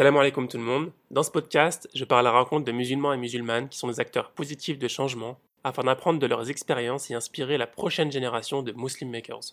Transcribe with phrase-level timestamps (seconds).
[0.00, 0.92] Salam alaikum tout le monde.
[1.10, 4.00] Dans ce podcast, je parle à la rencontre de musulmans et musulmanes qui sont des
[4.00, 8.72] acteurs positifs de changement afin d'apprendre de leurs expériences et inspirer la prochaine génération de
[8.72, 9.52] Muslim Makers.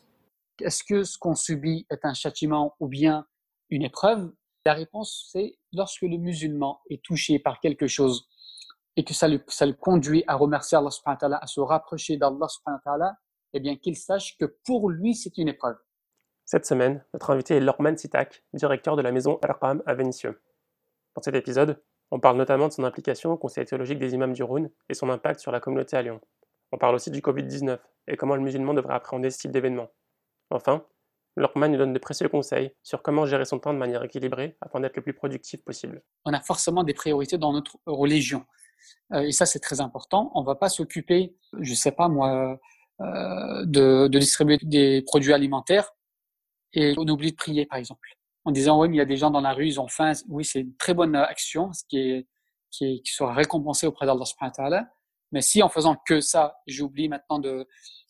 [0.61, 3.27] Est-ce que ce qu'on subit est un châtiment ou bien
[3.69, 4.31] une épreuve?
[4.65, 8.29] La réponse, c'est lorsque le musulman est touché par quelque chose
[8.95, 13.17] et que ça le, conduit à remercier Allah subhanahu à se rapprocher d'Allah
[13.51, 15.75] eh bien qu'il sache que pour lui, c'est une épreuve.
[16.49, 20.41] Cette semaine, notre invité est Lorman Sitak, directeur de la maison Al-Qam à Vénissieux.
[21.13, 24.43] Dans cet épisode, on parle notamment de son implication au Conseil théologique des imams du
[24.43, 26.21] Rhône et son impact sur la communauté à Lyon.
[26.71, 29.89] On parle aussi du Covid-19 et comment le musulman devrait appréhender ce type d'événement.
[30.49, 30.85] Enfin,
[31.35, 34.79] Lorman nous donne de précieux conseils sur comment gérer son temps de manière équilibrée afin
[34.79, 36.01] d'être le plus productif possible.
[36.23, 38.45] On a forcément des priorités dans notre religion.
[39.11, 40.31] Euh, et ça, c'est très important.
[40.33, 42.57] On ne va pas s'occuper, je ne sais pas moi,
[43.01, 45.91] euh, de distribuer des produits alimentaires
[46.73, 48.09] et on oublie de prier, par exemple.
[48.45, 50.13] En disant, oui, mais il y a des gens dans la rue, ils ont faim.
[50.29, 52.27] Oui, c'est une très bonne action, ce qui, est,
[52.71, 54.89] qui, qui sera récompensé auprès d'Allah subhanahu wa ta'ala.
[55.31, 57.67] Mais si en faisant que ça, j'oublie maintenant de,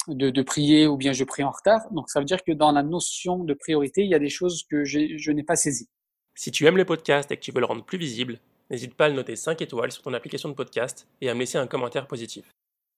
[0.07, 2.71] de, de, prier ou bien je prie en retard, donc ça veut dire que dans
[2.71, 5.89] la notion de priorité, il y a des choses que je n'ai pas saisies.
[6.35, 9.05] Si tu aimes le podcast et que tu veux le rendre plus visible, n'hésite pas
[9.05, 11.65] à le noter 5 étoiles sur ton application de podcast et à me laisser un
[11.65, 12.53] commentaire positif.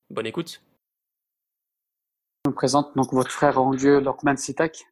[0.09, 0.61] Bonne écoute.
[2.45, 4.85] Je me présente donc votre frère en Dieu, Lokman Sitak.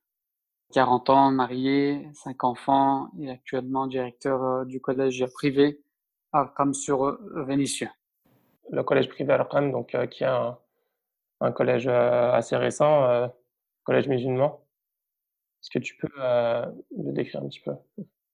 [0.74, 5.82] 40 ans, marié, 5 enfants et actuellement directeur euh, du collège privé
[6.34, 7.90] Arkham sur euh, Vénitien.
[8.72, 10.58] Le collège privé Arkham, donc, euh, qui est un,
[11.40, 13.30] un collège assez récent,
[13.84, 14.60] collège musulman.
[15.62, 17.74] Est-ce que tu peux le décrire un petit peu?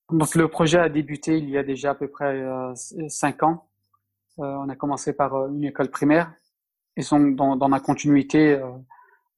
[0.10, 2.42] Donc le projet a débuté il y a déjà à peu près
[3.10, 3.68] 5 ans.
[4.38, 6.34] on a commencé par une école primaire
[6.96, 8.58] et sont dans, dans la continuité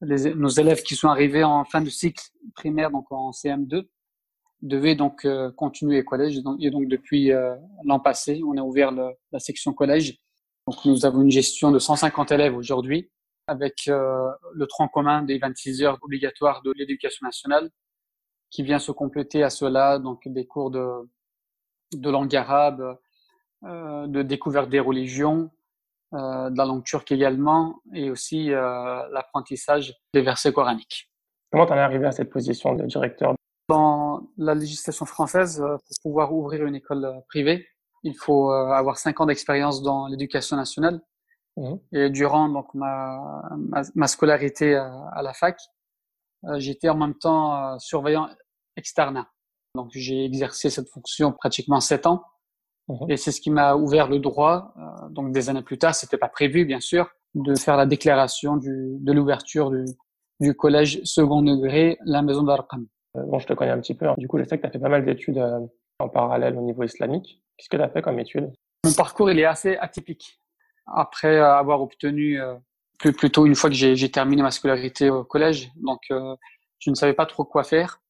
[0.02, 2.24] les, nos élèves qui sont arrivés en fin de cycle
[2.56, 3.88] primaire, donc en CM2,
[4.62, 6.42] devaient donc euh, continuer collège.
[6.60, 10.18] Et donc depuis euh, l'an passé, on a ouvert le, la section collège.
[10.68, 13.12] Donc nous avons une gestion de 150 élèves aujourd'hui,
[13.48, 17.70] avec euh, le tronc commun des 26 heures obligatoires de l'éducation nationale,
[18.50, 20.88] qui vient se compléter à cela, donc des cours de,
[21.94, 22.98] de langue arabe,
[23.64, 25.50] de découverte des religions,
[26.16, 31.12] euh, de la langue turque également, et aussi euh, l'apprentissage des versets coraniques.
[31.52, 33.36] Comment tu en es arrivé à cette position de directeur
[33.70, 37.68] Dans la législation française, euh, pour pouvoir ouvrir une école privée,
[38.04, 41.02] il faut avoir cinq ans d'expérience dans l'éducation nationale.
[41.58, 41.76] Mmh.
[41.92, 45.60] Et durant donc ma, ma, ma scolarité à, à, la fac,
[46.58, 48.30] j'étais en même temps surveillant
[48.78, 49.28] externat.
[49.74, 52.24] Donc j'ai exercé cette fonction pratiquement sept ans.
[52.88, 53.10] Mhm.
[53.10, 56.18] Et c'est ce qui m'a ouvert le droit, euh, donc des années plus tard, c'était
[56.18, 59.86] pas prévu bien sûr, de faire la déclaration du, de l'ouverture du,
[60.40, 62.86] du, collège second degré, la maison d'Arqam.
[63.18, 64.08] Euh, bon, je te connais un petit peu.
[64.08, 64.16] Hein.
[64.18, 65.60] Du coup, je sais que tu as fait pas mal d'études euh,
[66.00, 67.42] en parallèle au niveau islamique.
[67.58, 68.52] Qu'est-ce que tu as fait comme études
[68.84, 70.40] Mon parcours, il est assez atypique.
[70.86, 72.40] Après avoir obtenu,
[73.00, 77.14] plus plutôt une fois que j'ai terminé ma scolarité au collège, donc je ne savais
[77.14, 78.02] pas trop quoi faire.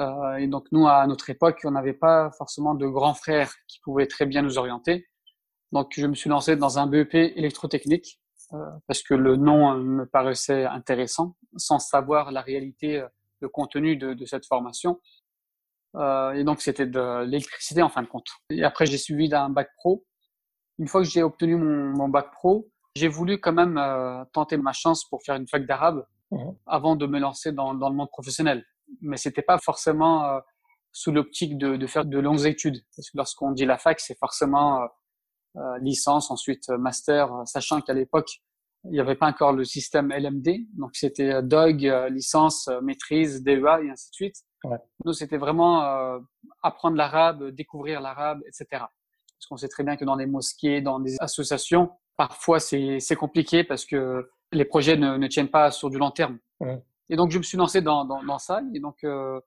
[0.00, 3.80] Euh, et donc nous, à notre époque, on n'avait pas forcément de grands frères qui
[3.80, 5.08] pouvaient très bien nous orienter.
[5.72, 8.20] Donc je me suis lancé dans un BEP électrotechnique
[8.54, 13.04] euh, parce que le nom me paraissait intéressant, sans savoir la réalité,
[13.40, 15.00] le contenu de, de cette formation.
[15.96, 18.28] Euh, et donc c'était de l'électricité en fin de compte.
[18.50, 20.04] Et après j'ai suivi d'un bac pro.
[20.78, 24.56] Une fois que j'ai obtenu mon, mon, bac pro, j'ai voulu quand même euh, tenter
[24.56, 26.50] ma chance pour faire une fac d'arabe mmh.
[26.66, 28.64] avant de me lancer dans, dans le monde professionnel
[29.00, 30.40] mais c'était pas forcément euh,
[30.92, 32.84] sous l'optique de, de, faire de longues études.
[32.96, 34.86] Parce que lorsqu'on dit la fac, c'est forcément euh,
[35.56, 38.30] euh licence, ensuite euh, master, sachant qu'à l'époque,
[38.84, 40.66] il n'y avait pas encore le système LMD.
[40.78, 44.36] Donc, c'était DOG, licence, maîtrise, DEA et ainsi de suite.
[44.64, 44.78] Ouais.
[45.04, 46.18] Nous, c'était vraiment
[46.62, 48.66] apprendre l'arabe, découvrir l'arabe, etc.
[48.70, 53.64] Parce qu'on sait très bien que dans les mosquées, dans des associations, parfois, c'est compliqué
[53.64, 56.38] parce que les projets ne, ne, tiennent pas sur du long terme.
[56.60, 56.82] Ouais.
[57.10, 58.62] Et donc, je me suis lancé dans, dans, dans ça.
[58.72, 59.40] Et donc, euh,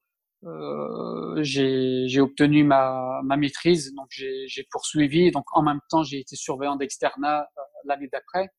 [0.46, 3.94] euh, j'ai obtenu ma, ma, maîtrise.
[3.96, 5.32] Donc, j'ai poursuivi.
[5.32, 8.50] Donc, en même temps, j'ai été surveillant d'externat euh, l'année d'après.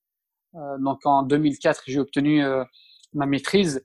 [0.55, 2.65] Euh, donc, en 2004, j'ai obtenu euh,
[3.13, 3.85] ma maîtrise.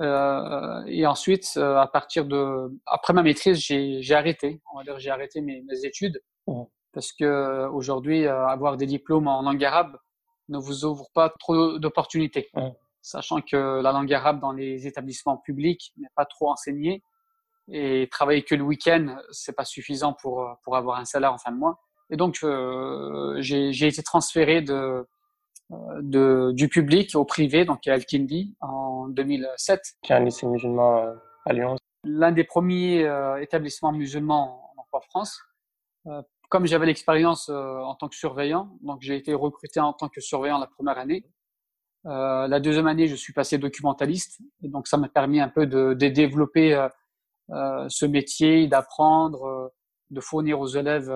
[0.00, 4.60] Euh, et ensuite, à partir de, après ma maîtrise, j'ai arrêté.
[4.72, 6.62] On va dire, j'ai arrêté mes, mes études mmh.
[6.92, 9.98] parce que aujourd'hui, avoir des diplômes en langue arabe
[10.48, 12.48] ne vous ouvre pas trop d'opportunités.
[12.54, 12.70] Mmh
[13.02, 17.02] sachant que la langue arabe dans les établissements publics n'est pas trop enseignée
[17.68, 21.52] et travailler que le week-end, c'est pas suffisant pour, pour avoir un salaire en fin
[21.52, 21.80] de mois.
[22.10, 25.06] Et donc, euh, j'ai été transféré de,
[26.00, 29.80] de, du public au privé, donc à Al-Kindi, en 2007.
[30.02, 31.14] Qui est un lycée musulman euh,
[31.46, 31.76] à Lyon.
[32.04, 34.60] L'un des premiers euh, établissements musulmans
[34.90, 35.40] pour France.
[36.50, 40.58] comme j'avais l'expérience en tant que surveillant, donc j'ai été recruté en tant que surveillant
[40.58, 41.24] la première année.
[42.04, 45.94] La deuxième année, je suis passé documentaliste, et donc ça m'a permis un peu de,
[45.94, 46.88] de développer
[47.48, 49.72] ce métier, d'apprendre,
[50.10, 51.12] de fournir aux élèves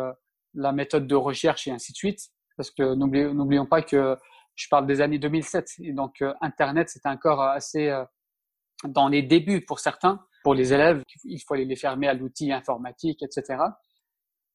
[0.55, 2.21] la méthode de recherche et ainsi de suite.
[2.57, 4.17] Parce que n'oublions pas que
[4.55, 7.93] je parle des années 2007 et donc Internet c'était encore assez
[8.85, 13.23] dans les débuts pour certains, pour les élèves, il faut les fermer à l'outil informatique,
[13.23, 13.63] etc.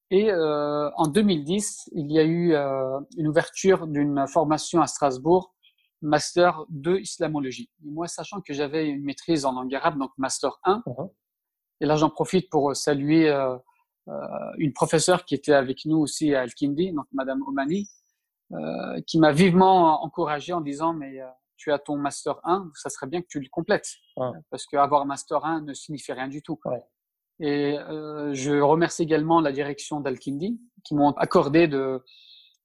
[0.10, 5.54] Et euh, en 2010, il y a eu euh, une ouverture d'une formation à Strasbourg,
[6.02, 7.70] master 2 islamologie.
[7.86, 11.12] Et moi, sachant que j'avais une maîtrise en langue arabe, donc master 1, uh-huh.
[11.82, 13.56] et là j'en profite pour saluer euh,
[14.08, 14.14] euh,
[14.58, 17.90] une professeure qui était avec nous aussi à Al-Kindi, donc Madame Omani,
[18.54, 22.90] euh, qui m'a vivement encouragé en disant mais euh, tu as ton master 1, ça
[22.90, 23.94] serait bien que tu le complètes.
[24.50, 26.60] Parce qu'avoir un master 1 ne signifie rien du tout.
[27.40, 32.04] Et euh, je remercie également la direction d'Al-Kindi qui m'ont accordé de,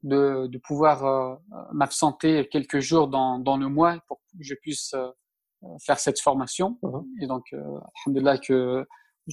[0.02, 1.34] de, de pouvoir euh,
[1.72, 5.08] m'absenter quelques jours dans, dans le mois pour que je puisse euh,
[5.84, 6.78] faire cette formation.
[6.82, 7.04] Uh-huh.
[7.20, 7.62] Et donc, euh,
[8.04, 8.86] alhamdulillah, que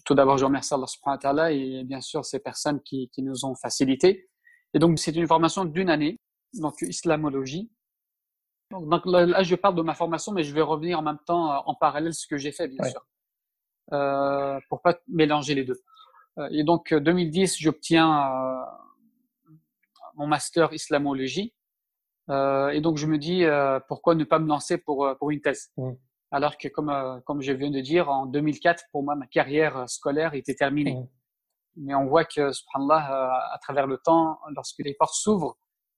[0.05, 3.21] tout d'abord, je remercie Allah subhanahu wa ta'ala et bien sûr ces personnes qui, qui
[3.21, 4.29] nous ont facilité.
[4.73, 6.19] Et donc, c'est une formation d'une année,
[6.53, 7.69] donc islamologie,
[8.81, 11.57] donc là, je parle de ma formation, mais je vais revenir en même temps euh,
[11.65, 13.05] en parallèle ce que j'ai fait, bien sûr,
[13.93, 15.81] euh, pour pas mélanger les deux.
[16.39, 18.63] Euh, et donc 2010, j'obtiens euh,
[20.15, 21.53] mon master islamologie.
[22.29, 23.43] Euh, et donc je me dis
[23.87, 25.91] pourquoi ne pas me lancer pour pour une thèse, mmh.
[26.31, 30.33] alors que comme comme je viens de dire, en 2004 pour moi ma carrière scolaire
[30.33, 30.95] était terminée.
[30.95, 31.07] Mmh.
[31.75, 35.57] Mais on voit que subhanallah à travers le temps, lorsque les portes s'ouvrent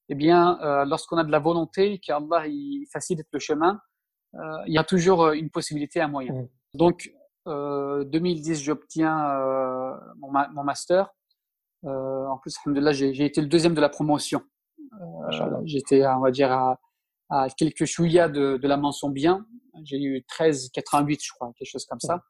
[0.09, 3.79] eh bien, euh, lorsqu'on a de la volonté, qu'Allah il facilite le chemin,
[4.35, 6.33] euh, il y a toujours euh, une possibilité, un moyen.
[6.33, 6.47] Mm.
[6.75, 7.11] Donc,
[7.47, 11.09] euh, 2010, j'obtiens euh, mon, mon, master.
[11.85, 12.55] En plus,
[12.91, 14.41] j'ai été le deuxième de la promotion.
[15.65, 16.79] J'étais, on va dire, à,
[17.29, 19.45] à quelques chouïas de, de, la mention bien.
[19.83, 22.21] J'ai eu 13,88, je crois, quelque chose comme ça.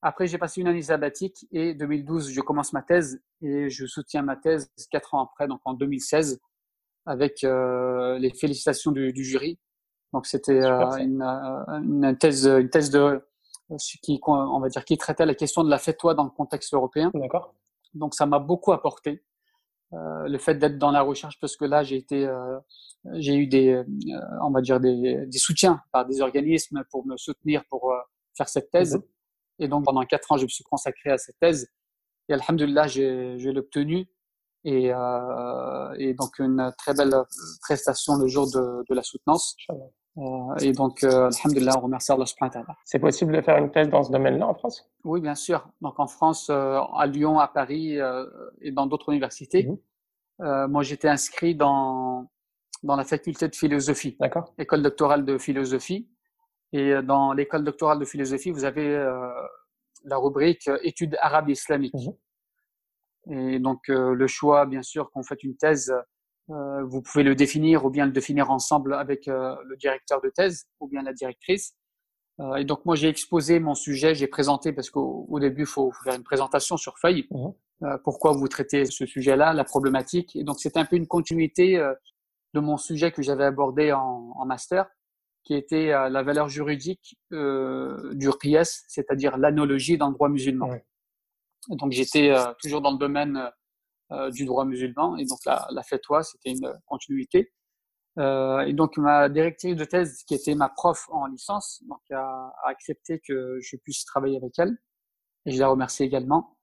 [0.00, 4.22] Après, j'ai passé une année sabbatique et 2012, je commence ma thèse et je soutiens
[4.22, 6.40] ma thèse quatre ans après, donc en 2016
[7.04, 9.58] avec euh, les félicitations du, du, jury.
[10.12, 13.24] Donc c'était euh, une, euh, une, thèse, une thèse de
[14.02, 17.10] qui, on va dire, qui traitait la question de la fête-toi dans le contexte européen.
[17.14, 17.54] D'accord.
[17.94, 19.24] Donc ça m'a beaucoup apporté.
[19.94, 22.58] Euh, le fait d'être dans la recherche parce que là j'ai été euh,
[23.14, 23.84] j'ai eu des euh,
[24.42, 27.90] on va dire des, des, soutiens par des organismes pour me soutenir pour
[28.36, 29.02] faire cette thèse mhm.
[29.60, 31.70] et donc pendant quatre ans je me suis consacré à cette thèse
[32.28, 34.06] et alhamdulillah j'ai je l'ai obtenue
[34.64, 37.14] et, euh, et, donc une très belle
[37.62, 39.56] prestation le jour de, de la soutenance.
[40.18, 43.70] Euh, et donc, euh, alhamdulillah, on remercie Allah subhanahu wa C'est possible de faire une
[43.70, 44.90] thèse dans ce domaine-là en France?
[45.04, 45.68] Oui, bien sûr.
[45.80, 48.26] Donc en France, euh, à Lyon, à Paris euh,
[48.60, 49.64] et dans d'autres universités.
[49.64, 49.78] Mhm.
[50.68, 52.30] Moi, j'étais inscrit dans,
[52.84, 54.16] dans la faculté de philosophie,
[54.56, 56.08] école doctorale de philosophie.
[56.72, 58.88] Et dans l'école doctorale de philosophie, vous avez
[60.04, 62.06] la rubrique études arabes islamiques.
[63.26, 63.36] Mhm.
[63.36, 65.92] Et donc le choix, bien sûr, vous faites une thèse,
[66.50, 70.28] euh, vous pouvez le définir ou bien le définir ensemble avec euh, le directeur de
[70.28, 71.74] thèse ou bien la directrice.
[72.56, 76.14] et donc moi j'ai exposé mon sujet, j'ai présenté parce qu'au début il faut, faire
[76.14, 77.26] une présentation sur feuille.
[77.30, 77.96] Mmh.
[78.04, 80.36] pourquoi vous traitez ce sujet-là, la problématique.
[80.36, 81.76] Et donc c'était un peu une continuité
[82.54, 84.86] de mon sujet que j'avais abordé en, en, master,
[85.42, 90.70] qui était la valeur juridique du qiyas, c'est-à-dire l'anologie dans le droit musulman.
[91.68, 93.50] Donc j'étais euh, toujours dans le domaine euh, euh,
[94.32, 97.52] du droit musulman et donc la, la fatwa c'était une continuité.
[98.18, 102.52] Euh, et donc ma directrice de thèse, qui était ma prof en licence, donc a,
[102.64, 104.76] a, accepté que je puisse travailler avec elle.
[105.46, 106.56] Et je la remercie également.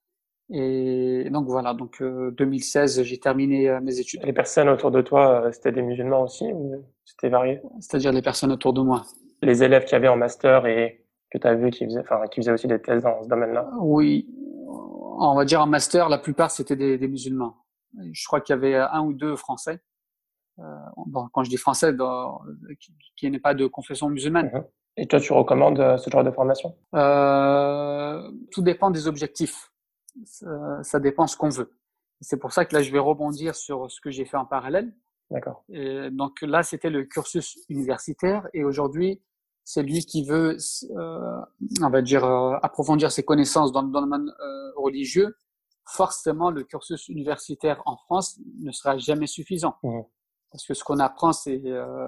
[0.52, 4.22] Et donc voilà, donc euh, 2016, j'ai terminé mes études.
[4.24, 7.62] Les personnes autour de toi, c'était des musulmans aussi ou c'était varié?
[7.80, 9.04] C'est-à-dire les personnes autour de moi.
[9.42, 12.42] Les élèves qui avaient en master et que tu as vu qui faisaient, enfin, qui
[12.42, 13.72] faisaient aussi des thèses dans ce domaine-là?
[13.80, 14.28] Oui,
[15.18, 17.58] on va dire en master, la plupart c'était des, des, musulmans.
[18.12, 19.82] Je crois qu'il y avait un ou deux Français.
[20.60, 20.64] Euh,
[21.08, 22.42] bon, quand je dis Français, dans,
[22.80, 24.52] qui, qui n'est pas de confession musulmane.
[24.54, 24.64] Mhm.
[24.98, 26.78] Et toi, tu recommandes euh, ce genre de formation?
[26.96, 29.72] Euh, Tout dépend des objectifs.
[30.24, 31.78] Ça, ça dépend ce qu'on veut.
[32.22, 34.96] C'est pour ça que là, je vais rebondir sur ce que j'ai fait en parallèle.
[35.30, 35.66] D'accord.
[36.12, 39.22] Donc là, c'était le cursus universitaire et aujourd'hui,
[39.66, 40.58] c'est lui qui veut,
[40.92, 41.42] euh,
[41.82, 45.36] on va dire, euh, approfondir ses connaissances dans, le domaine euh, religieux,
[45.88, 49.76] forcément le cursus universitaire en France ne sera jamais suffisant.
[49.84, 50.02] Mmh.
[50.52, 52.08] Parce que ce qu'on apprend, c'est, euh,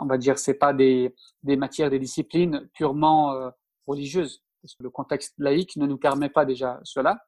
[0.00, 3.50] on va dire, c'est pas des, des matières, des disciplines purement euh,
[3.86, 4.44] religieuses.
[4.62, 7.18] Parce que le contexte laïque ne nous permet pas déjà cela.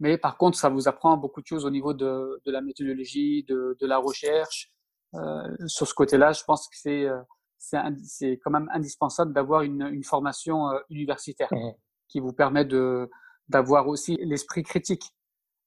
[0.00, 3.44] Mais par contre, ça vous apprend beaucoup de choses au niveau de, de la méthodologie,
[3.44, 4.72] de, de la recherche.
[5.14, 7.20] Euh, sur ce côté-là, je pense que c'est euh,
[7.58, 11.72] c'est quand même indispensable d'avoir une, une, formation euh, universitaire mmh.
[12.08, 13.10] qui vous permet de
[13.48, 15.14] d'avoir aussi l'esprit critique,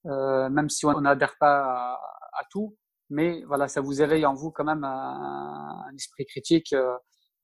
[0.06, 1.94] euh, même si on n'adhère pas à,
[2.34, 2.78] à, tout,
[3.10, 6.96] mais voilà, ça vous éveille en vous quand même un, un esprit critique euh,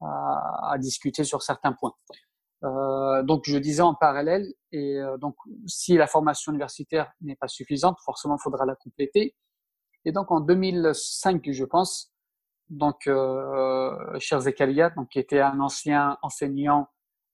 [0.02, 1.94] à, à, discuter sur certains points.
[2.64, 5.36] Euh, donc, je disais en parallèle, et euh, donc,
[5.68, 9.36] si la formation universitaire n'est pas suffisante, forcément, il faudra la compléter.
[10.06, 12.12] Et donc, en 2005, je pense,
[12.70, 16.88] donc, euh, Cher Zekaria, donc, qui était un ancien enseignant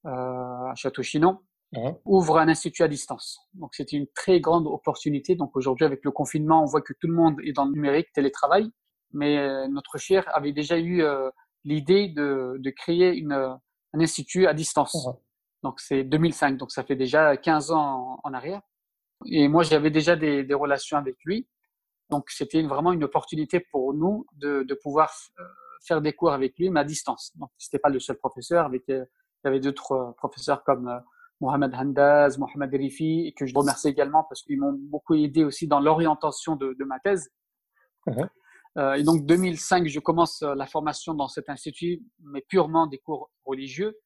[0.06, 1.40] euh, à Château-Chinon,
[1.72, 1.90] mmh.
[2.06, 3.40] ouvre un institut à distance.
[3.54, 5.36] Donc, c'était une très grande opportunité.
[5.36, 8.08] Donc, aujourd'hui, avec le confinement, on voit que tout le monde est dans le numérique,
[8.14, 8.70] télétravail.
[9.12, 11.30] Mais euh, notre cher avait déjà eu euh,
[11.64, 13.58] l'idée de, de créer une
[13.94, 15.08] un institut à distance.
[15.62, 18.62] Donc c'est 2005, donc ça fait déjà 15 ans en, arrière.
[19.26, 21.48] Et moi j'avais déjà des, des, relations avec lui,
[22.14, 25.44] donc c'était vraiment une opportunité pour nous de, de pouvoir euh,
[25.84, 27.32] faire des cours avec lui, mais à distance.
[27.40, 29.04] Donc c'était pas le seul professeur, avec, il
[29.44, 31.00] y avait d'autres euh, professeurs comme euh,
[31.42, 35.68] Mohamed Handaz, Mohamed Rifi, et que je remercie également parce qu'ils m'ont beaucoup aidé aussi
[35.68, 37.32] dans l'orientation de, de, ma thèse.
[38.06, 38.26] Uh
[38.78, 42.98] euh, et donc 2005, je commence euh, la formation dans cet institut, mais purement des
[42.98, 44.00] cours religieux.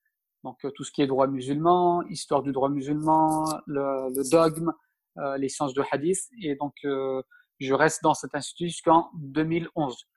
[0.43, 4.73] Donc euh, tout ce qui est droit musulman, histoire du droit musulman, le, le dogme,
[5.19, 6.19] euh, les sciences de hadith.
[6.43, 7.21] Et donc euh,
[7.59, 10.07] je reste dans cet institut jusqu'en 2011.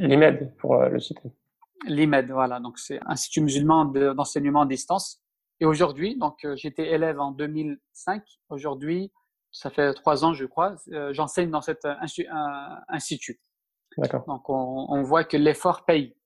[0.00, 1.30] L'IMED pour le citer.
[1.86, 2.60] L'IMED, voilà.
[2.60, 5.22] Donc c'est Institut musulman d'enseignement à distance.
[5.60, 8.22] Et aujourd'hui, donc j'étais élève en 2005.
[8.48, 9.12] Aujourd'hui,
[9.50, 10.76] ça fait trois ans, je crois,
[11.12, 11.86] j'enseigne dans cet
[12.88, 13.40] institut.
[14.26, 16.16] Donc, on, on, voit que l'effort paye.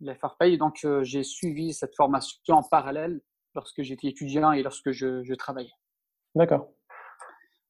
[0.00, 0.58] L'effort paye.
[0.58, 3.20] Donc, euh, j'ai suivi cette formation en parallèle
[3.54, 5.72] lorsque j'étais étudiant et lorsque je, je travaillais.
[6.34, 6.68] D'accord.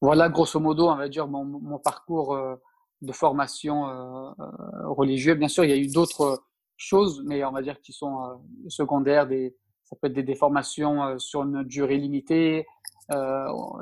[0.00, 2.56] Voilà, grosso modo, on va dire mon, mon parcours euh,
[3.02, 5.36] de formation euh, euh religieuse.
[5.36, 6.42] Bien sûr, il y a eu d'autres
[6.76, 9.26] choses, mais on va dire qui sont secondaires.
[9.26, 9.54] Des,
[9.84, 12.66] ça peut être des, déformations sur une durée limitée.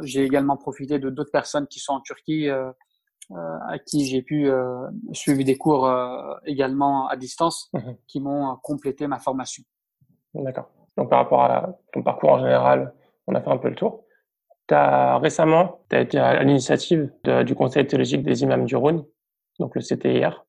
[0.02, 2.48] j'ai également profité de d'autres personnes qui sont en Turquie
[3.30, 4.50] à qui j'ai pu
[5.12, 5.88] suivre des cours
[6.44, 9.62] également à distance mmh qui m'ont complété ma formation.
[10.34, 10.68] D'accord.
[10.96, 12.92] Donc par rapport à ton parcours en général,
[13.28, 14.02] on a fait un peu le tour.
[14.70, 17.10] As, récemment, tu as été à l'initiative
[17.44, 19.04] du Conseil théologique des imams du Rhône,
[19.58, 20.44] donc le CTIR.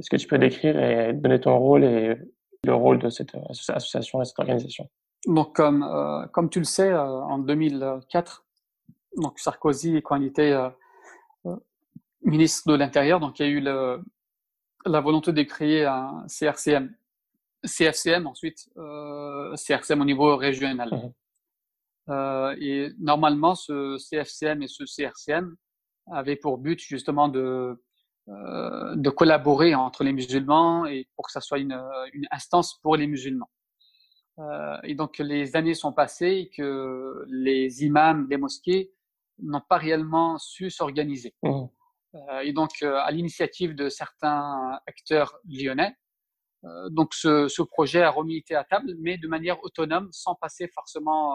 [0.00, 2.16] Est-ce que tu peux décrire et donner ton rôle et
[2.64, 4.88] le rôle de cette association et cette organisation?
[5.26, 8.44] Donc comme, euh, comme tu le sais, euh, en 2004,
[9.16, 11.56] donc Sarkozy, quand il était euh,
[12.22, 14.02] ministre de l'Intérieur, donc il y a eu le,
[14.86, 16.92] la volonté de créer un CRCM,
[17.64, 20.88] CFCM ensuite, euh, CRCM au niveau régional.
[20.90, 21.12] Mmh.
[22.08, 25.54] Euh, et normalement, ce CFCM et ce CRCM
[26.10, 27.80] avaient pour but justement de,
[28.28, 31.80] euh, de collaborer entre les musulmans et pour que ça soit une,
[32.12, 33.50] une instance pour les musulmans.
[34.38, 38.92] Euh, et donc les années sont passées et que les imams des mosquées
[39.38, 41.34] n'ont pas réellement su s'organiser.
[41.42, 41.64] Mmh.
[42.14, 45.94] Euh, et donc euh, à l'initiative de certains acteurs lyonnais.
[46.90, 50.68] Donc ce, ce, projet a remis été à table, mais de manière autonome, sans passer
[50.68, 51.34] forcément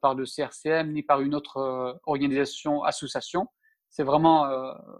[0.00, 3.48] par le CRCM ni par une autre organisation, association.
[3.90, 4.46] C'est vraiment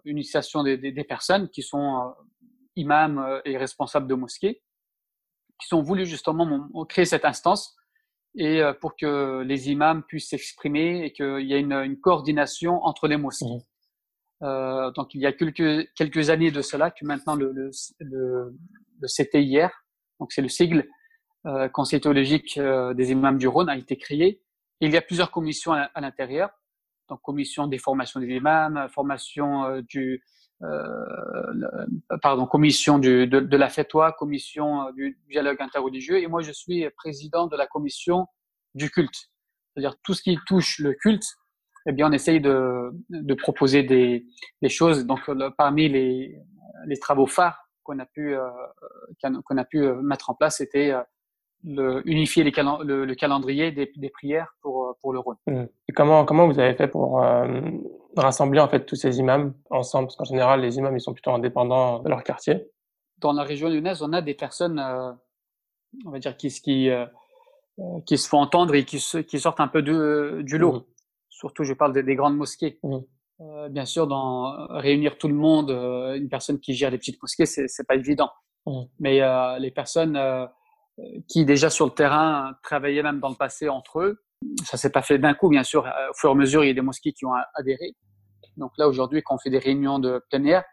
[0.05, 2.15] une initiation des, des, des, personnes qui sont
[2.77, 4.63] imams et responsables de mosquées,
[5.61, 7.77] qui sont voulus justement créer cette instance
[8.35, 13.09] et pour que les imams puissent s'exprimer et qu'il y ait une, une, coordination entre
[13.09, 13.47] les mosquées.
[13.47, 13.77] Mmh.
[14.43, 17.71] Euh, donc il y a quelques, quelques années de cela que maintenant le, le,
[18.01, 18.55] le,
[19.01, 19.71] le CTIR,
[20.21, 20.87] donc c'est le sigle
[21.47, 24.43] euh, Conseil théologique euh, des imams du Rhône, a été créé.
[24.81, 26.51] Il y a plusieurs commissions à, l'intérieur,
[27.09, 30.23] donc commission des formations des imams, formation euh, du
[30.63, 31.77] euh,
[32.23, 36.89] pardon, commission du, de, de, la FETOA, commission du dialogue interreligieux, et moi je suis
[36.97, 38.27] président de la commission
[38.75, 39.31] du culte,
[39.75, 41.27] c'est-à-dire tout ce qui touche le culte
[41.89, 44.27] eh bien, on essaye de, de proposer des,
[44.61, 45.07] des, choses.
[45.07, 45.21] Donc,
[45.57, 46.37] parmi les,
[46.87, 48.51] les travaux phares qu'on a pu euh,
[49.45, 51.03] qu'on a pu euh, mettre en place, c'était euh,
[51.65, 55.37] le, unifier les le, le, calendrier des, des, prières pour pour le Rhône.
[55.47, 55.65] Mmh.
[55.89, 57.61] Et comment comment vous avez fait pour euh,
[58.17, 60.07] rassembler en fait tous ces imams ensemble?
[60.07, 62.69] Parce qu'en général, les imams ils sont plutôt indépendants de leur quartier.
[63.19, 64.79] Dans la région lyonnaise, on a des personnes,
[66.05, 66.91] on va dire qui qui
[68.07, 70.73] qui se font entendre et qui, qui sortent un peu de, du lot.
[70.73, 70.85] Mmh
[71.37, 72.79] surtout je parle des, des grandes mosquées.
[72.83, 72.97] Mmh.
[73.41, 77.21] Euh, bien sûr, dans réunir tout le monde, euh, une personne qui gère les petites
[77.23, 78.31] mosquées, c'est c'est pas évident.
[78.65, 78.83] Mmh.
[78.99, 80.47] Mais euh, les personnes euh,
[81.29, 84.23] qui déjà sur le terrain travaillaient même dans le passé entre eux,
[84.65, 85.85] ça s'est pas fait d'un coup, bien sûr.
[85.85, 87.97] Au fur et à mesure, il y a des mosquées qui ont adhéré.
[88.57, 90.65] Donc là, aujourd'hui, quand on fait des réunions de plein air,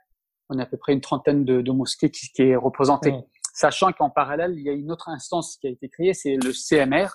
[0.50, 3.13] on a à peu près une trentaine de, mosquées qui, qui est représentée.
[3.53, 6.51] Sachant qu'en parallèle, il y a une autre instance qui a été créée, c'est le
[6.51, 7.08] CMR.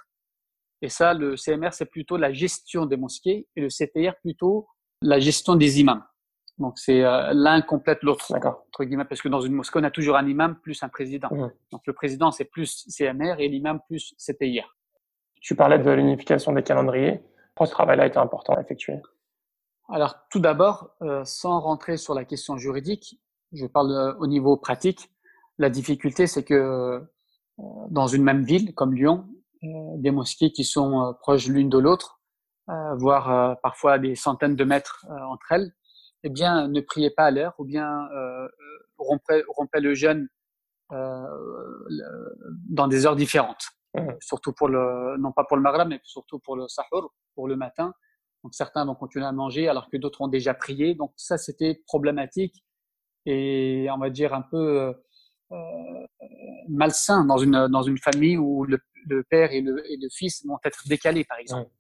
[0.83, 4.69] Et ça, le CMR, c'est plutôt la gestion des mosquées et le CTR plutôt
[5.03, 6.05] la gestion des imams.
[6.59, 9.91] Donc c'est euh, l'un complète l'autre entre guillemets parce que dans une mosquée on a
[9.91, 11.29] toujours un imam plus un président.
[11.71, 14.77] Donc le président c'est plus CMR et l'imam plus CTIR.
[15.41, 17.23] Tu parlais de l'unification des calendriers.
[17.55, 19.01] Pourquoi ce travail-là été important à effectuer
[19.89, 23.21] Alors tout d'abord, euh, sans rentrer sur la question juridique,
[23.53, 25.11] je parle euh, au niveau pratique.
[25.59, 27.05] La difficulté c'est que
[27.91, 29.27] dans une même ville comme Lyon,
[29.63, 32.21] des mosquées qui sont proches l'une de l'autre,
[32.69, 35.73] voire parfois des centaines de mètres entre elles,
[36.25, 38.49] eh bien, ne priez pas à l'heure ou bien euh,
[38.99, 40.29] rompez, rompez, le jeûne
[40.93, 41.27] euh,
[42.69, 43.69] dans des heures différentes.
[43.95, 44.09] Mmh.
[44.21, 47.57] Surtout pour le, non pas pour le maghreb, mais surtout pour le sahur, pour le
[47.57, 47.95] matin.
[48.45, 50.95] Donc certains vont continuer à manger alors que d'autres ont déjà prié.
[50.95, 52.65] Donc ça, c'était problématique
[53.27, 54.95] et on va dire un peu
[55.53, 56.07] euh,
[56.69, 60.45] malsain dans une dans une famille où le, le père et le, et le, fils
[60.47, 61.71] vont être décalés, par exemple.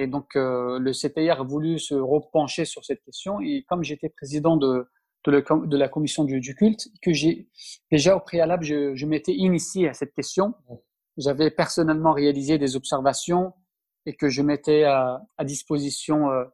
[0.00, 3.38] Et donc, euh, le CTR a voulu se repencher sur cette question.
[3.40, 4.88] Et comme j'étais président de,
[5.26, 7.50] de, la commission du, culte, que j'ai
[7.92, 10.54] déjà au préalable, je, m'étais initié à cette question.
[11.18, 13.52] J'avais personnellement réalisé des observations
[14.06, 16.44] et que je mettais à, disposition euh,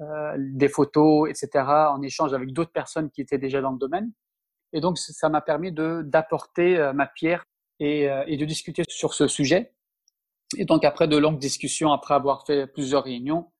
[0.00, 4.10] euh, des photos, etc., en échange avec d'autres personnes qui étaient déjà dans le domaine.
[4.72, 7.44] Et donc, ça m'a permis d'apporter ma pierre
[7.80, 9.73] et de discuter sur ce sujet.
[10.58, 13.50] Et donc, après de longues discussions, après avoir fait plusieurs réunions,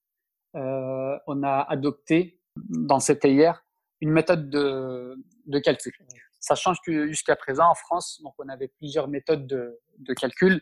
[0.56, 3.64] euh, on a adopté dans cette hier
[4.00, 5.92] une méthode de, de calcul.
[6.40, 10.60] Ça change que jusqu'à présent, en France, donc on avait plusieurs méthodes de, de calcul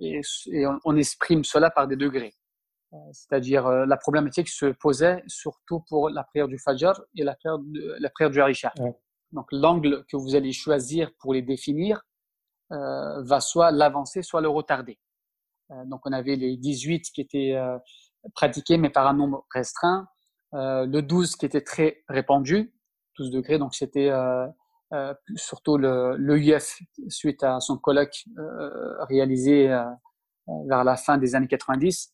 [0.00, 0.20] et,
[0.52, 2.34] et on, on, exprime cela par des degrés.
[2.92, 7.34] Euh, c'est-à-dire, euh, la problématique se posait surtout pour la prière du Fajr et la
[7.34, 8.72] prière, de, la prière du Harisha.
[9.32, 12.02] Donc, l'angle que vous allez choisir pour les définir
[12.72, 14.98] euh, va soit l'avancer, soit le retarder.
[15.74, 17.78] Euh, donc on avait les 18 qui étaient euh,
[18.34, 20.08] pratiqués mais par un nombre restreint,
[20.54, 22.72] euh, le 12 qui était très répandu,
[23.18, 24.10] 12 degrés, donc c'était
[25.36, 28.24] surtout le l'EUF suite à son colloque
[29.08, 29.66] réalisé
[30.66, 32.12] vers la fin des années 90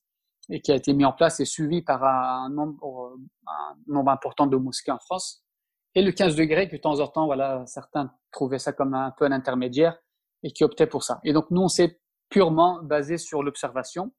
[0.50, 4.46] et qui a été mis en place et suivi par un nombre, un nombre important
[4.46, 5.44] de mosquées en France.
[5.94, 9.10] Et le 15 degrés, que de temps en temps, voilà, certains trouvaient ça comme un
[9.10, 9.98] peu un intermédiaire
[10.42, 11.20] et qui optaient pour ça.
[11.24, 14.12] Et donc, nous, on s'est purement basé sur l'observation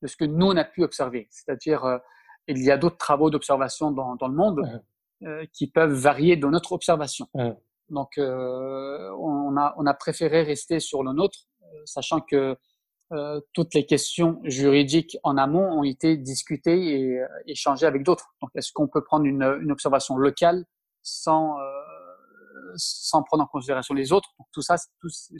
[0.00, 1.28] de ce que nous, on a pu observer.
[1.30, 1.98] C'est-à-dire, euh,
[2.46, 4.62] il y a d'autres travaux d'observation dans, dans, le monde
[5.24, 7.28] euh, qui peuvent varier de notre observation.
[7.90, 11.40] Donc, euh, on, a, on a préféré rester sur le nôtre,
[11.84, 12.56] sachant que
[13.12, 18.34] euh, toutes les questions juridiques en amont ont été discutées et échangées avec d'autres.
[18.42, 20.64] Donc, est-ce qu'on peut prendre une, une observation locale
[21.02, 21.56] sans
[22.76, 24.30] sans prendre en considération les autres.
[24.38, 25.34] Donc, tout ça, tout ce,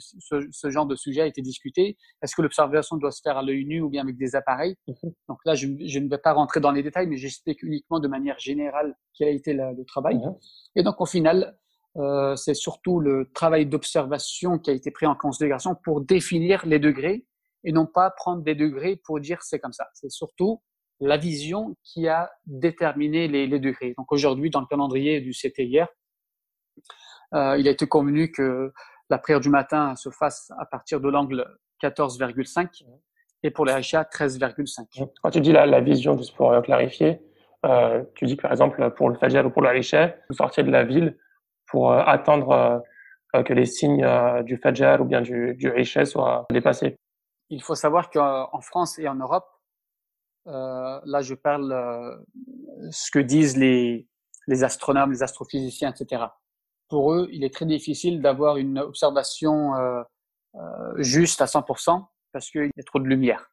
[0.51, 1.97] ce, genre de sujet a été discuté.
[2.21, 4.75] Est-ce que l'observation doit se faire à l'œil nu ou bien avec des appareils?
[4.87, 5.11] Mhm.
[5.27, 8.07] Donc là, je, je, ne vais pas rentrer dans les détails, mais j'explique uniquement de
[8.07, 10.15] manière générale quel a été la, le travail.
[10.15, 10.35] Mhm.
[10.75, 11.57] Et donc, au final,
[11.97, 16.79] euh, c'est surtout le travail d'observation qui a été pris en considération pour définir les
[16.79, 17.25] degrés
[17.63, 19.87] et non pas prendre des degrés pour dire c'est comme ça.
[19.93, 20.61] C'est surtout
[20.99, 23.93] la vision qui a déterminé les, les degrés.
[23.97, 25.87] Donc aujourd'hui, dans le calendrier du CTIR,
[27.33, 28.71] il a été convenu que
[29.09, 31.45] la prière du matin se fasse à partir de l'angle
[31.81, 32.83] 14,5
[33.43, 35.07] et pour les HA 13,5.
[35.21, 37.21] Quand tu dis la, la vision, juste pour euh, clarifier,
[37.65, 40.63] euh, tu dis que par exemple pour le Fajr ou pour le Haïcha, vous sortiez
[40.63, 41.17] de la ville
[41.67, 42.83] pour euh, attendre
[43.35, 46.95] euh, que les signes euh, du Fajr ou bien du, du soient dépassés.
[47.49, 49.47] Il faut savoir qu'en France et en Europe,
[50.45, 52.23] là je parle
[52.91, 54.07] ce que disent les,
[54.47, 56.25] les astronomes, les astrophysiciens, etc
[56.89, 60.01] pour eux, il est très difficile d'avoir une observation euh,
[60.55, 60.59] euh,
[60.97, 63.51] juste à 100% parce qu'il y a trop de lumière.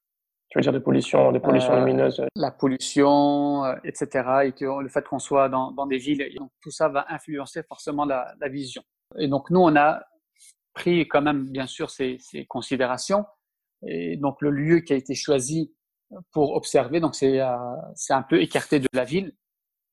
[0.49, 4.25] Tu veux dire de pollution, de pollution euh, lumineuse La pollution, euh, etc.
[4.45, 7.63] Et que le fait qu'on soit dans, dans, des villes, donc tout ça va influencer
[7.65, 8.83] forcément la, la, vision.
[9.19, 10.03] Et donc nous, on a
[10.73, 13.25] pris quand même, bien sûr, ces, ces considérations.
[13.87, 15.75] Et donc le lieu qui a été choisi
[16.33, 17.57] pour observer, donc c'est euh,
[17.95, 19.35] c'est un peu écarté de la ville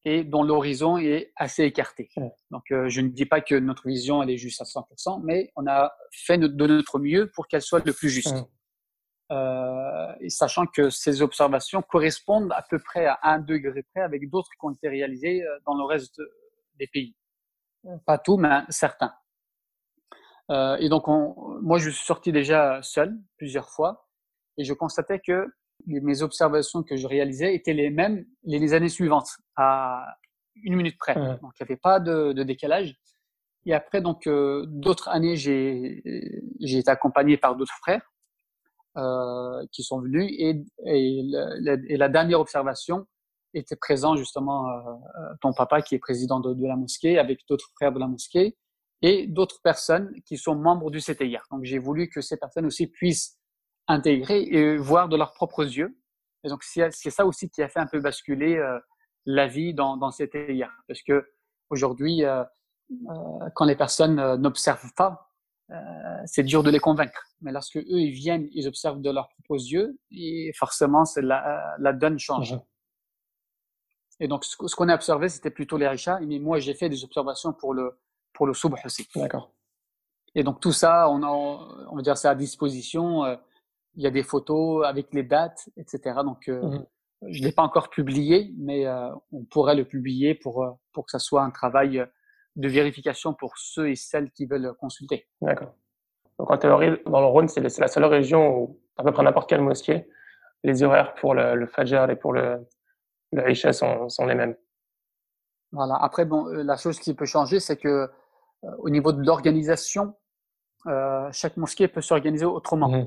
[0.05, 2.09] et dont l'horizon est assez écarté.
[2.51, 5.51] Donc, euh, je ne dis pas que notre vision elle est juste à 100%, mais
[5.55, 8.35] on a fait de notre mieux pour qu'elle soit le plus juste.
[9.31, 14.29] Euh, et sachant que ces observations correspondent à peu près à un degré près avec
[14.29, 16.21] d'autres qui ont été réalisées euh, dans le reste
[16.77, 17.15] des pays.
[18.05, 19.13] Pas tout, mais certains.
[20.51, 24.07] Euh, et donc, on, moi, je suis sorti déjà seul plusieurs fois
[24.57, 25.47] et je constatais que
[25.85, 30.05] mes observations que je réalisais étaient les mêmes les années suivantes, à,
[30.63, 31.15] une minute près.
[31.15, 32.95] Donc, il n'y avait pas de, de, décalage.
[33.65, 36.01] Et après, donc, euh, d'autres années, j'ai,
[36.59, 38.01] été accompagné par d'autres frères
[38.97, 40.33] euh, qui sont venus.
[40.37, 43.05] Et, et, la, et, la, dernière observation
[43.53, 44.81] était présent justement euh,
[45.41, 48.57] ton papa qui est président de, de la mosquée avec d'autres frères de la mosquée
[49.01, 51.43] et d'autres personnes qui sont membres du CTIR.
[51.51, 53.37] Donc, j'ai voulu que ces personnes aussi puissent
[53.87, 55.97] intégrer et voir de leurs propres yeux.
[56.43, 58.79] Et donc, c'est ça aussi qui a fait un peu basculer euh,
[59.25, 60.69] la vie dans, dans CTIR.
[60.87, 61.25] Parce que
[61.69, 62.43] aujourd'hui, euh,
[62.91, 65.29] euh, quand les personnes n'observent pas,
[66.25, 67.23] c'est dur de les convaincre.
[67.41, 71.93] Mais lorsque eux, ils viennent, ils observent de leurs propres yeux, et forcément, la, la
[71.93, 72.53] donne change.
[72.53, 72.61] Mmh
[74.19, 76.19] et donc, ce, qu'on a observé, c'était plutôt les richas.
[76.21, 77.99] Mais moi, j'ai fait des observations pour le,
[78.31, 79.07] pour le subh aussi.
[79.15, 79.51] D'accord.
[80.35, 83.23] Et donc, tout ça, on, a, on va dire, c'est à disposition.
[83.95, 86.21] Il y a des photos avec les dates, etc.
[86.23, 86.83] Donc, mmh
[87.29, 88.85] je ne l'ai pas encore publié, mais
[89.31, 92.05] on pourrait le publier pour, pour que ça soit un travail
[92.57, 95.27] de vérification pour ceux et celles qui veulent consulter.
[95.41, 95.73] D'accord.
[96.39, 99.49] Donc en théorie, dans le Rhône, c'est la seule région où, à peu près n'importe
[99.49, 100.07] quelle mosquée,
[100.63, 102.65] les horaires pour le, le Fajr et pour le,
[103.31, 104.55] le Isha sont, sont, les mêmes.
[105.71, 105.95] Voilà.
[106.01, 108.07] Après, bon, euh, la chose qui peut changer, c'est que euh,
[108.79, 110.15] au niveau de l'organisation,
[110.87, 112.89] euh, chaque mosquée peut s'organiser autrement.
[112.89, 112.95] Mmh.
[112.95, 113.05] Euh,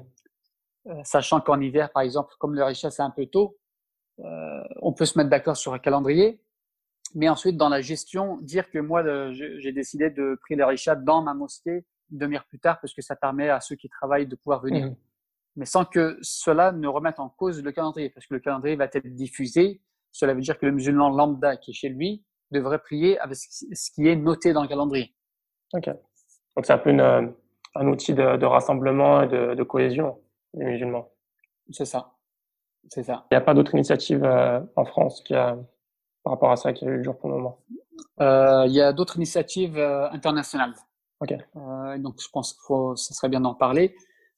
[1.05, 3.57] sachant qu'en hiver, par exemple, comme le Isha c'est un peu tôt,
[4.21, 6.41] euh, on peut se mettre d'accord sur un calendrier,
[7.15, 11.23] mais ensuite, dans la gestion, dire que moi, j'ai décidé de prier les richats dans
[11.23, 14.37] ma mosquée une demi-heure plus tard parce que ça permet à ceux qui travaillent de
[14.37, 14.87] pouvoir venir.
[14.87, 14.97] Mmh.
[15.57, 18.85] Mais sans que cela ne remette en cause le calendrier, parce que le calendrier va
[18.85, 19.81] être diffusé.
[20.13, 23.91] Cela veut dire que le musulman lambda qui est chez lui devrait prier avec ce
[23.91, 25.15] qui est noté dans le calendrier.
[25.73, 25.87] Ok.
[25.87, 27.27] Donc c'est un peu une, euh,
[27.75, 30.19] un outil de, de, rassemblement et de, de cohésion
[30.57, 31.09] des musulmans.
[31.71, 32.13] C'est ça.
[32.89, 33.27] C'est ça.
[33.31, 35.57] Il n'y a pas d'autre initiative euh, en France qui a
[36.27, 37.61] par rapport à ça qui a eu le jour pour le moment?
[38.21, 40.75] Euh, Il y a d'autres initiatives euh, internationales.
[41.21, 41.31] Ok.
[41.31, 43.95] Euh, donc je pense que ce serait bien d'en parler.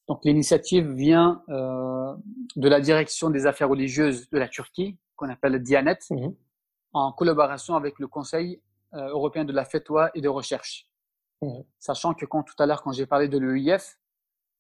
[0.06, 5.98] Donc l'initiative vient de la direction des affaires religieuses de la Turquie, qu'on appelle Dianet,
[6.10, 6.28] mmh.
[6.92, 8.60] en collaboration avec le Conseil
[8.92, 10.88] européen de la Fatwa et de recherche.
[11.40, 11.60] Mmh.
[11.78, 13.98] Sachant que quand tout à l'heure, quand j'ai parlé de l'EIF,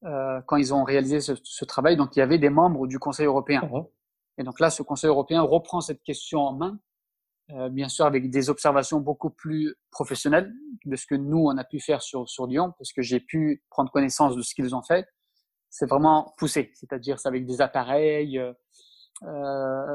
[0.04, 2.98] euh, quand ils ont réalisé ce, ce, travail, donc il y avait des membres du
[2.98, 3.62] Conseil européen.
[3.62, 3.84] Mmh.
[4.38, 6.78] Et donc là, ce Conseil européen reprend cette question en main
[7.52, 10.52] euh, bien sûr avec des observations beaucoup plus professionnelles
[10.84, 13.64] de ce que nous on a pu faire sur sur Lyon, parce que j'ai pu
[13.70, 15.08] prendre connaissance de ce qu'ils ont fait.
[15.70, 18.38] C'est vraiment poussé, c'est-à-dire c'est avec des appareils.
[18.38, 18.52] Euh,
[19.22, 19.86] euh,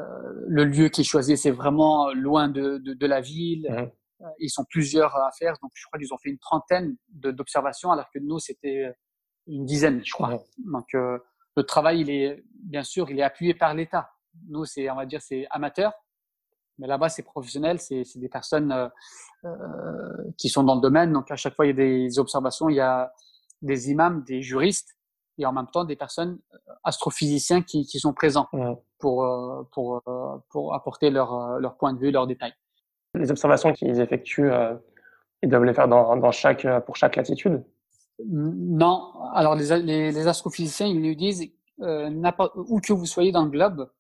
[0.48, 3.70] le lieu qui est choisi, c'est vraiment loin de, de, de la ville.
[3.70, 4.26] Mmh.
[4.40, 8.10] Ils sont plusieurs à faire, donc je crois qu'ils ont fait une trentaine d'observations, alors
[8.12, 8.92] que nous c'était
[9.48, 10.36] une dizaine, je crois.
[10.36, 10.72] Mmh.
[10.72, 14.10] Donc le travail, il est bien sûr, il est appuyé par l'État.
[14.50, 15.94] Nous, c'est, on va dire, c'est amateur,
[16.80, 18.88] mais là-bas, c'est professionnel, c'est des personnes euh,
[19.46, 21.14] euh, qui sont dans le domaine.
[21.14, 23.14] Donc, à chaque fois, il y a des observations, il y a
[23.62, 24.98] des imams, des juristes
[25.38, 28.50] et en même temps des personnes euh, astrophysiciens qui, qui sont présents
[28.98, 32.54] pour, euh, pour, euh, pour apporter leur, leur point de vue, leurs détails.
[33.14, 34.74] Les observations qu'ils effectuent, euh,
[35.44, 37.64] ils doivent les faire dans, dans chaque, pour chaque latitude?
[38.26, 39.14] Non.
[39.34, 42.10] Alors, les, les, les astrophysiciens, ils nous disent, euh,
[42.56, 43.92] où que vous soyez dans le globe,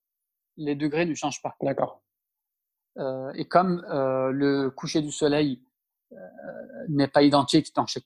[0.57, 1.55] les degrés ne changent pas.
[1.61, 2.03] D'accord.
[2.99, 5.63] Euh, et comme euh, le coucher du soleil
[6.11, 6.15] euh,
[6.89, 8.03] n'est pas identique dans chaque,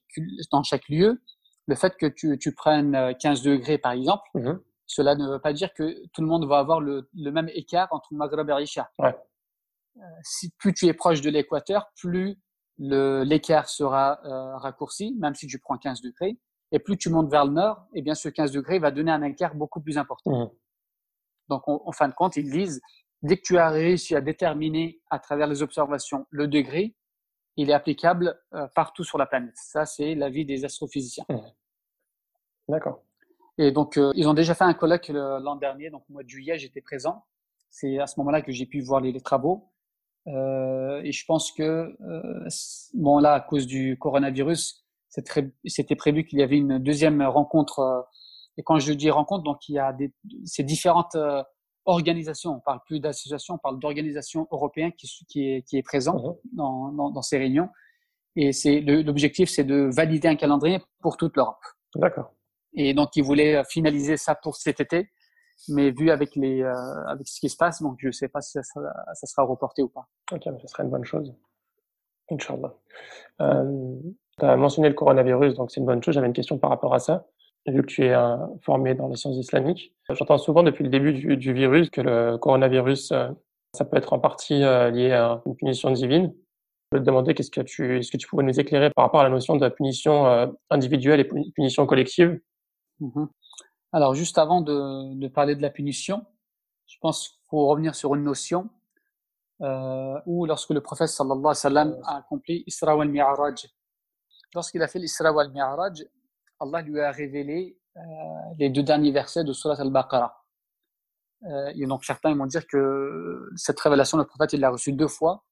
[0.52, 1.22] dans chaque lieu,
[1.66, 4.60] le fait que tu, tu prennes 15 degrés par exemple, mmh.
[4.86, 7.90] cela ne veut pas dire que tout le monde va avoir le, le même écart
[7.92, 8.90] entre Maghreb et Isha.
[9.00, 9.16] Ouais.
[10.24, 12.38] si plus tu es proche de l'équateur, plus
[12.80, 16.38] l'écart sera euh, raccourci, même si tu prends 15 degrés.
[16.72, 19.12] Et plus tu montes vers le nord, et eh bien ce 15 degrés va donner
[19.12, 20.32] un écart beaucoup plus important.
[20.32, 20.50] Mmh.
[21.48, 22.82] Donc, en fin de compte, ils disent
[23.24, 26.96] Dès que tu as réussi à déterminer à travers les observations le degré,
[27.56, 29.56] il est applicable euh, partout sur la planète.
[29.56, 31.26] Ça, c'est l'avis des astrophysiciens.
[31.30, 31.38] Mmh.
[32.70, 33.04] D'accord.
[33.58, 36.30] Et donc, euh, ils ont déjà fait un colloque l'an dernier, donc au mois de
[36.30, 37.26] juillet, j'étais présent.
[37.70, 39.72] C'est à ce moment-là que j'ai pu voir les, les travaux.
[40.28, 41.64] Euh, et je pense que,
[42.02, 42.48] euh,
[42.94, 44.86] bon là, à cause du coronavirus,
[45.66, 47.80] c'était prévu qu'il y avait une deuxième rencontre.
[47.80, 48.02] Euh,
[48.58, 50.12] et quand je dis rencontre, donc il y a des,
[50.44, 51.44] ces différentes euh,
[51.86, 56.38] organisation, on parle plus d'association, on parle d'organisation européenne qui, qui, est, qui est présent
[56.54, 57.70] dans, dans, dans, ces réunions.
[58.36, 61.64] Et c'est l'objectif, c'est de valider un calendrier pour toute l'Europe.
[61.96, 62.34] D'accord.
[62.74, 65.10] Et donc, ils voulaient finaliser ça pour cet été,
[65.70, 68.42] mais vu avec les euh, avec ce qui se passe, donc je ne sais pas
[68.42, 70.08] si ça sera, ça sera reporté ou pas.
[70.32, 71.34] Ok, mais ce serait une bonne chose.
[72.32, 72.74] Inch'Allah.
[73.42, 73.96] Euh,
[74.40, 76.14] tu as mentionné le coronavirus, donc c'est une bonne chose.
[76.14, 77.26] J'avais une question par rapport à ça
[77.66, 79.94] vu que tu es euh, formé dans les sciences islamiques.
[80.10, 83.30] J'entends souvent depuis le début du, du, virus que le coronavirus, euh,
[83.74, 86.34] Ça peut être en partie lié à une punition divine.
[86.92, 89.20] Je vais te demander qu'est-ce que tu, est-ce que tu pouvais nous éclairer par rapport
[89.20, 92.40] à la notion de la punition individuelle et punition collective?
[93.02, 93.26] Mmh
[93.94, 96.26] Alors, juste avant de, de, parler de la punition,
[96.88, 98.70] je pense qu'il faut revenir sur une notion
[99.62, 103.68] euh, où lorsque le prophète sallallahu alayhi wa sallam a accompli Isra wal Mi'raj,
[104.54, 106.06] lorsqu'il a fait l'Isra wal Mi'raj,
[106.60, 108.02] Allah lui a révélé euh,
[108.60, 110.44] les deux derniers versets de Surat al-Baqarah.
[111.44, 115.08] Euh, et donc certains vont dire que cette révélation, le prophète, il l'a reçue deux
[115.08, 115.44] fois.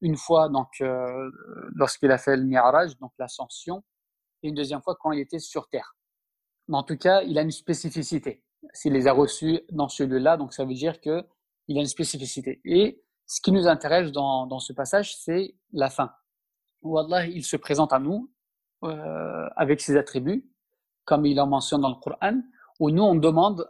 [0.00, 1.30] Une fois donc euh,
[1.74, 3.82] lorsqu'il a fait le Mi'raj, donc l'ascension,
[4.42, 5.94] et une deuxième fois quand il était sur terre.
[6.70, 8.42] Mais en tout cas, il a une spécificité.
[8.72, 11.26] S'il les a reçus dans ce lieu-là, donc ça veut dire que
[11.68, 12.60] il a une spécificité.
[12.64, 16.12] Et ce qui nous intéresse dans, dans ce passage, c'est la fin.
[16.82, 18.30] Où Allah, il se présente à nous
[18.84, 20.48] euh, avec ses attributs,
[21.04, 22.40] comme il en mentionne dans le Coran,
[22.78, 23.68] où nous, on demande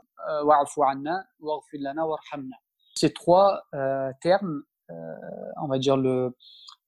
[2.94, 4.94] ces trois euh, termes, euh,
[5.62, 6.36] on va dire le,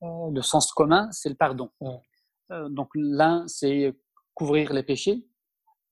[0.03, 1.70] euh, le sens commun, c'est le pardon.
[2.51, 3.96] donc l'un, c'est
[4.35, 5.27] couvrir les péchés.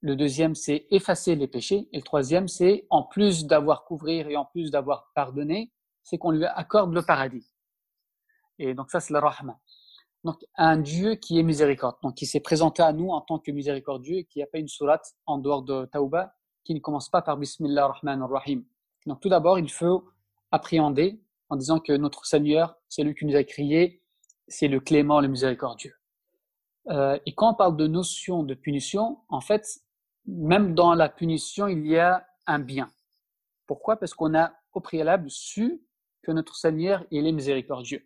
[0.03, 1.89] Le deuxième, c'est effacer les péchés.
[1.93, 6.31] Et le troisième, c'est en plus d'avoir couvrir et en plus d'avoir pardonné, c'est qu'on
[6.31, 7.47] lui accorde le paradis.
[8.59, 9.59] Et donc ça, c'est le rahma.
[10.25, 13.51] Donc un Dieu qui est miséricorde, donc qui s'est présenté à nous en tant que
[13.51, 16.35] miséricordieux, qui n'a pas une sourate en dehors de Tauba,
[16.65, 18.65] qui ne commence pas par Bismillah ar-Rahman ar-Rahim.
[19.07, 20.05] Donc tout d'abord, il faut
[20.51, 24.03] appréhender en disant que notre Seigneur, c'est lui qui nous a créés,
[24.47, 25.95] c'est le clément, le miséricordieux.
[26.89, 29.81] Euh, et quand on parle de notion de punition, en fait,
[30.27, 32.91] même dans la punition, il y a un bien.
[33.67, 33.97] Pourquoi?
[33.97, 35.83] Parce qu'on a au préalable su
[36.23, 38.05] que notre Seigneur, il est miséricordieux.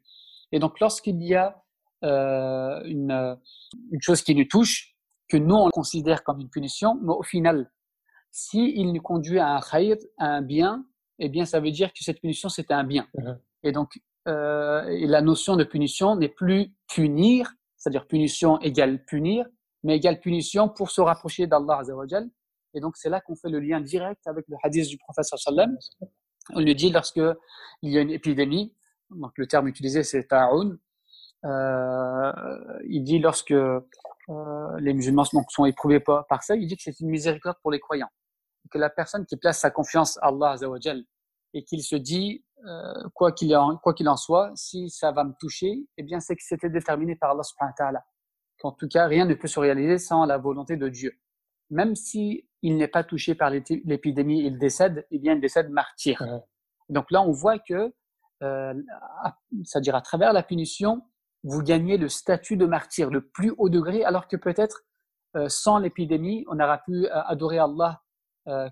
[0.52, 1.62] Et donc lorsqu'il y a
[2.04, 3.36] euh, une,
[3.90, 4.94] une chose qui nous touche,
[5.28, 7.70] que nous on considère comme une punition, mais au final,
[8.30, 10.84] s'il nous conduit à un khayr, à un bien,
[11.18, 13.06] eh bien, ça veut dire que cette punition, c'était un bien.
[13.16, 13.38] Uh-huh.
[13.62, 19.46] Et donc, euh, la notion de punition n'est plus punir, c'est-à-dire punition égale punir,
[19.84, 22.28] mais égale punition pour se rapprocher d'Allah Azzawajal.
[22.74, 25.76] Et donc, c'est là qu'on fait le lien direct avec le hadith du prophète sallam.
[26.54, 27.20] On lui dit lorsque
[27.82, 28.74] il y a une épidémie,
[29.10, 30.78] donc le terme utilisé c'est ta'oun,
[31.44, 32.32] euh,
[32.88, 33.80] il dit lorsque euh,
[34.78, 38.10] les musulmans sont éprouvés par, ça, il dit que c'est une miséricorde pour les croyants
[38.70, 41.04] que la personne qui place sa confiance à Allah Azzawajal
[41.52, 45.32] et qu'il se dit, euh, quoi qu'il en, qu'il en soit, si ça va me
[45.38, 47.98] toucher, eh bien, c'est que c'était déterminé par Allah subhanahu.
[48.64, 51.12] Qu'en tout cas, rien ne peut se réaliser sans la volonté de Dieu.
[51.68, 56.24] Même si il n'est pas touché par l'épidémie, il décède, eh bien, il décède martyr.
[56.88, 57.92] Donc là, on voit que,
[58.42, 58.74] euh,
[59.64, 61.02] c'est-à-dire à travers la punition,
[61.42, 64.84] vous gagnez le statut de martyr, le plus haut degré, alors que peut-être
[65.36, 68.00] euh, sans l'épidémie, on aura pu euh, adorer Allah
[68.48, 68.66] euh,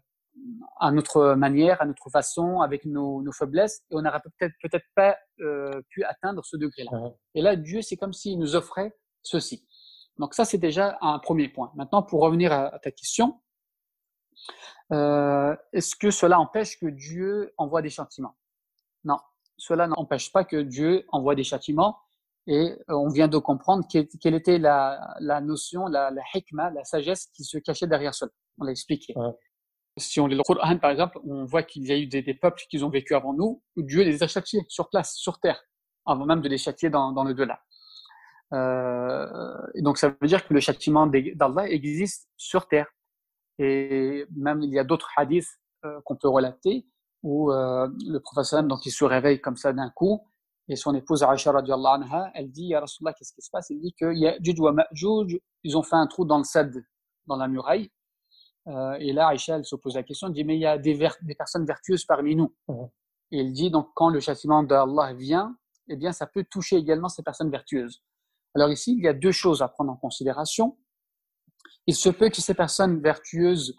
[0.81, 4.87] à notre manière, à notre façon, avec nos, nos faiblesses, et on n'aurait peut-être peut-être
[4.94, 7.11] pas euh, pu atteindre ce degré-là.
[7.35, 9.68] Et là, Dieu, c'est comme s'il nous offrait ceci.
[10.18, 11.72] Donc ça, c'est déjà un premier point.
[11.75, 13.40] Maintenant, pour revenir à, ta question,
[14.92, 18.37] euh, est-ce que cela empêche que Dieu envoie des châtiments?
[19.05, 19.18] Non,
[19.57, 21.98] cela n'empêche pas que Dieu envoie des châtiments.
[22.48, 27.27] Et on vient de comprendre quelle, était la, la notion, la, la hikmah, la sagesse
[27.27, 28.33] qui se cachait derrière cela.
[28.59, 29.14] On l'a expliqué.
[29.96, 32.62] Si on lit le Coran, par exemple, on voit qu'il y a eu des, peuples
[32.68, 35.62] qui ont vécu avant nous, où Dieu les a châtiés sur place, sur terre,
[36.07, 37.61] avant même de les châtier dans, dans le delà.
[38.53, 42.88] Euh, et donc ça veut dire que le châtiment d'Allah existe sur terre.
[43.59, 45.49] Et même il y a d'autres hadiths
[45.85, 46.87] euh, qu'on peut relater
[47.23, 50.21] où euh, le professeur donc il se réveille comme ça d'un coup
[50.69, 53.71] et son épouse Aisha radiallahu anha, elle dit Ya Rasulallah, qu'est-ce qui se passe?
[53.71, 56.73] Il dit que Ya'juj wa Ma'juj, ils ont fait un trou dans le sad,
[57.27, 57.91] dans la muraille,
[58.69, 60.79] euh, et là, Aïcha, elle se pose la question, elle dit, mais il y a
[60.79, 62.55] des, des personnes vertueuses parmi nous.
[62.69, 62.88] Mhm.
[63.33, 65.57] Et elle dit, donc, quand le châtiment d'Allah vient,
[65.88, 68.03] eh bien, ça peut toucher également ces personnes vertueuses.
[68.55, 70.77] Alors ici, il y a deux choses à prendre en considération.
[71.87, 73.75] Il se peut que ces personnes vertueuses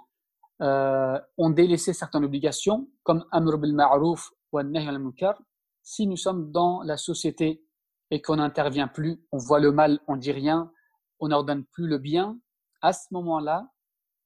[0.62, 5.42] euh, ont délaissé certaines obligations, comme Amr bil Ma'ruf ou Nahy al Munkar.
[5.84, 7.64] Si nous sommes dans la société
[8.12, 10.72] et qu'on n'intervient plus, on voit le mal, on dit rien,
[11.20, 12.40] on n'ordonne plus le bien,
[12.82, 13.70] à ce moment-là,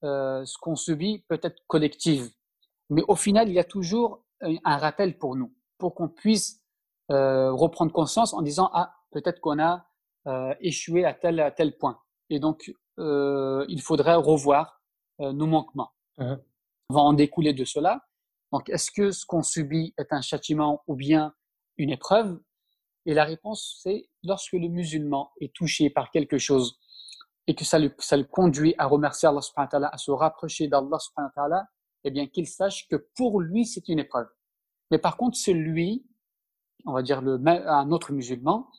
[0.04, 2.30] euh, ce qu'on subit peut être collective.
[2.90, 6.62] Mais au final, il y a toujours un rappel pour nous, pour qu'on puisse
[7.10, 9.78] euh, reprendre conscience en disant ah peut-être qu'on a euh,
[10.60, 12.00] échoué à tel à tel point.
[12.30, 14.80] Et donc euh, il faudrait revoir
[15.20, 15.92] euh, nos manquements.
[16.18, 16.38] Uh-huh.
[16.90, 18.04] On va en découler de cela.
[18.52, 21.34] Donc est-ce que ce qu'on subit est un châtiment ou bien
[21.76, 22.40] une épreuve?
[23.06, 26.78] Et la réponse c'est lorsque le musulman est touché par quelque chose
[27.46, 30.10] et que ça le, ça le conduit à remercier Allah subhanahu wa ta'ala, à se
[30.10, 31.66] rapprocher d'Allah subhanahu wa ta'ala,
[32.04, 34.28] eh bien qu'il sache que pour lui c'est une épreuve.
[34.90, 36.04] Mais par contre, c'est lui
[36.84, 38.70] on va dire, le, un autre musulman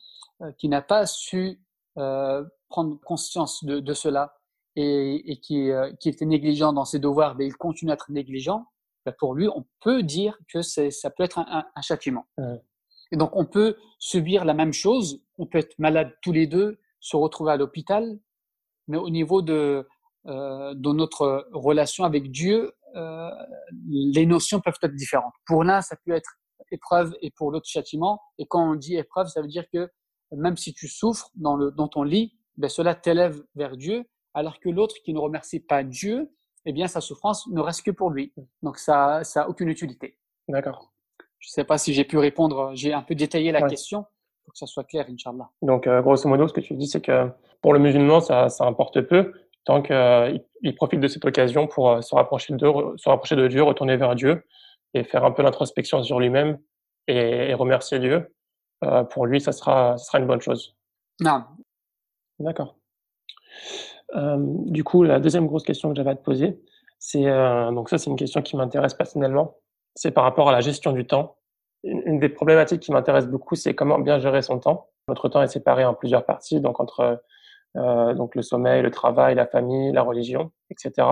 [0.57, 1.61] qui n'a pas su
[1.95, 4.35] prendre conscience de, de cela
[4.75, 8.65] et, et qui, qui, était négligent dans ses devoirs, mais il continue à être négligent,
[9.05, 12.25] ben pour lui, on peut dire que ça peut être un, un, châtiment.
[13.11, 16.79] Et donc, on peut subir la même chose, on peut être malade tous les deux,
[16.99, 18.19] se retrouver à l'hôpital,
[18.87, 19.87] mais au niveau de,
[20.27, 23.29] euh, de notre relation avec Dieu, euh,
[23.87, 25.33] les notions peuvent être différentes.
[25.45, 26.35] Pour l'un, ça peut être
[26.71, 28.21] épreuve et pour l'autre châtiment.
[28.37, 29.89] Et quand on dit épreuve, ça veut dire que
[30.35, 34.59] même si tu souffres dans, le, dans ton lit, ben cela t'élève vers Dieu, alors
[34.59, 36.29] que l'autre qui ne remercie pas Dieu,
[36.65, 38.33] eh bien sa souffrance ne reste que pour lui.
[38.61, 40.17] Donc ça, ça a aucune utilité.
[40.47, 40.91] D'accord.
[41.39, 44.05] Je ne sais pas si j'ai pu répondre, j'ai un peu détaillé la question
[44.43, 45.49] pour que ça soit clair, Inch'Allah.
[45.61, 47.29] Donc, euh, grosso modo, ce que tu dis, c'est que
[47.61, 49.31] pour le musulman, ça, ça importe peu
[49.69, 53.35] tant qu'il euh, il profite de cette occasion pour euh, se, rapprocher de, se rapprocher
[53.35, 54.43] de Dieu, retourner vers Dieu
[54.93, 56.57] et faire un peu l'introspection sur lui-même
[57.07, 58.33] et, remercier Dieu.
[59.09, 60.75] Pour lui, ça sera, ça sera une bonne chose.
[61.19, 61.43] Non.
[62.39, 62.75] D'accord.
[64.15, 66.61] du coup, la deuxième grosse question que j'avais à te poser,
[66.97, 67.25] c'est
[67.73, 69.55] donc ça, c'est une question qui m'intéresse personnellement
[69.95, 71.35] c'est par rapport à la gestion du temps.
[71.83, 74.87] Une, des problématiques qui m'intéresse beaucoup, c'est comment bien gérer son temps.
[75.09, 77.21] Notre temps est séparé en plusieurs parties, donc entre
[77.75, 81.07] euh, donc le sommeil, le travail, la famille, la religion, etc.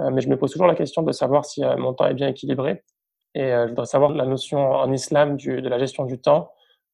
[0.00, 2.14] Euh, mais je me pose toujours la question de savoir si euh, mon temps est
[2.14, 2.84] bien équilibré.
[3.34, 6.50] Et je voudrais savoir la notion en islam du, de la gestion du temps.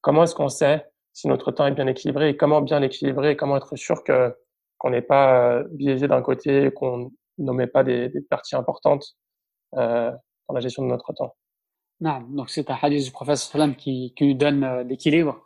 [0.06, 3.36] Comment est-ce qu'on sait si notre temps est bien équilibré et comment bien l'équilibrer et
[3.36, 4.36] comment être sûr que
[4.78, 9.16] qu'on n'est pas biaisé d'un côté, qu'on nommait pas des, des parties importantes
[9.74, 10.12] euh,
[10.46, 11.34] dans la gestion de notre temps?
[11.98, 13.40] Non, donc c'est un hadith du prophète
[13.78, 15.44] qui, qui nous donne euh, l'équilibre,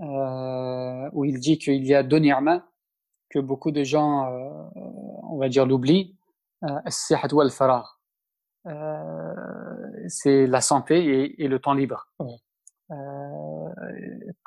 [0.00, 2.64] euh, où il dit qu'il y a deux ni'mas
[3.30, 4.50] que beaucoup de gens, euh,
[5.30, 6.16] on va dire, l'oublient.
[6.64, 6.80] Euh,
[8.66, 9.34] euh,
[10.08, 12.08] c'est la santé et, et, le temps libre.
[12.90, 13.27] Euh,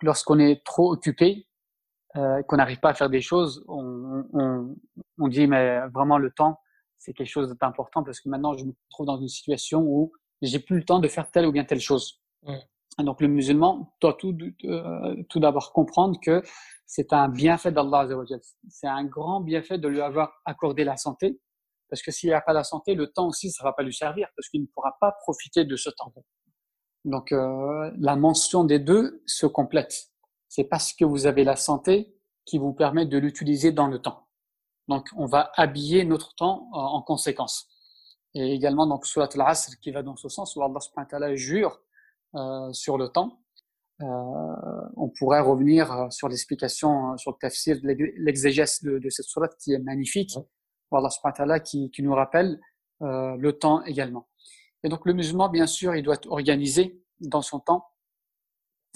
[0.02, 1.48] lorsqu'on est trop occupé,
[2.16, 4.76] euh, qu'on n'arrive pas à faire des choses, on, on,
[5.18, 6.60] on dit mais vraiment le temps,
[6.98, 10.12] c'est quelque chose d'important parce que maintenant, je me trouve dans une situation où
[10.42, 12.22] j'ai plus le temps de faire telle ou bien telle chose.
[13.00, 16.44] Donc, le musulman doit tout, euh, tout d'abord comprendre que
[16.86, 18.08] c'est un bienfait d'Allah.
[18.70, 21.40] C'est un grand bienfait de lui avoir accordé la santé.
[21.90, 23.94] Parce que s'il n'y a pas la santé, le temps aussi, ça va pas lui
[23.94, 26.14] servir parce qu'il ne pourra pas profiter de ce temps.
[27.06, 30.10] Donc, euh, la mention des deux se complète.
[30.48, 32.14] C'est parce que vous avez la santé
[32.46, 34.28] qui vous permet de l'utiliser dans le temps.
[34.88, 37.68] Donc, on va habiller notre temps euh, en conséquence.
[38.34, 41.36] Et également, donc, Surat al-Asr qui va dans ce sens, où Allah subhanahu wa ta'ala
[41.36, 41.82] jure
[42.36, 43.42] euh, sur le temps.
[44.02, 44.06] Euh,
[44.96, 49.74] on pourrait revenir euh, sur l'explication, sur le tafsir, l'exégèse de, de, cette surat qui
[49.74, 50.36] est magnifique,
[50.90, 52.60] où Allah subhanahu wa ta'ala qui, qui nous rappelle
[53.02, 54.28] euh, le temps également.
[54.84, 57.88] Et donc, le musulman, bien sûr, il doit être organisé dans son temps.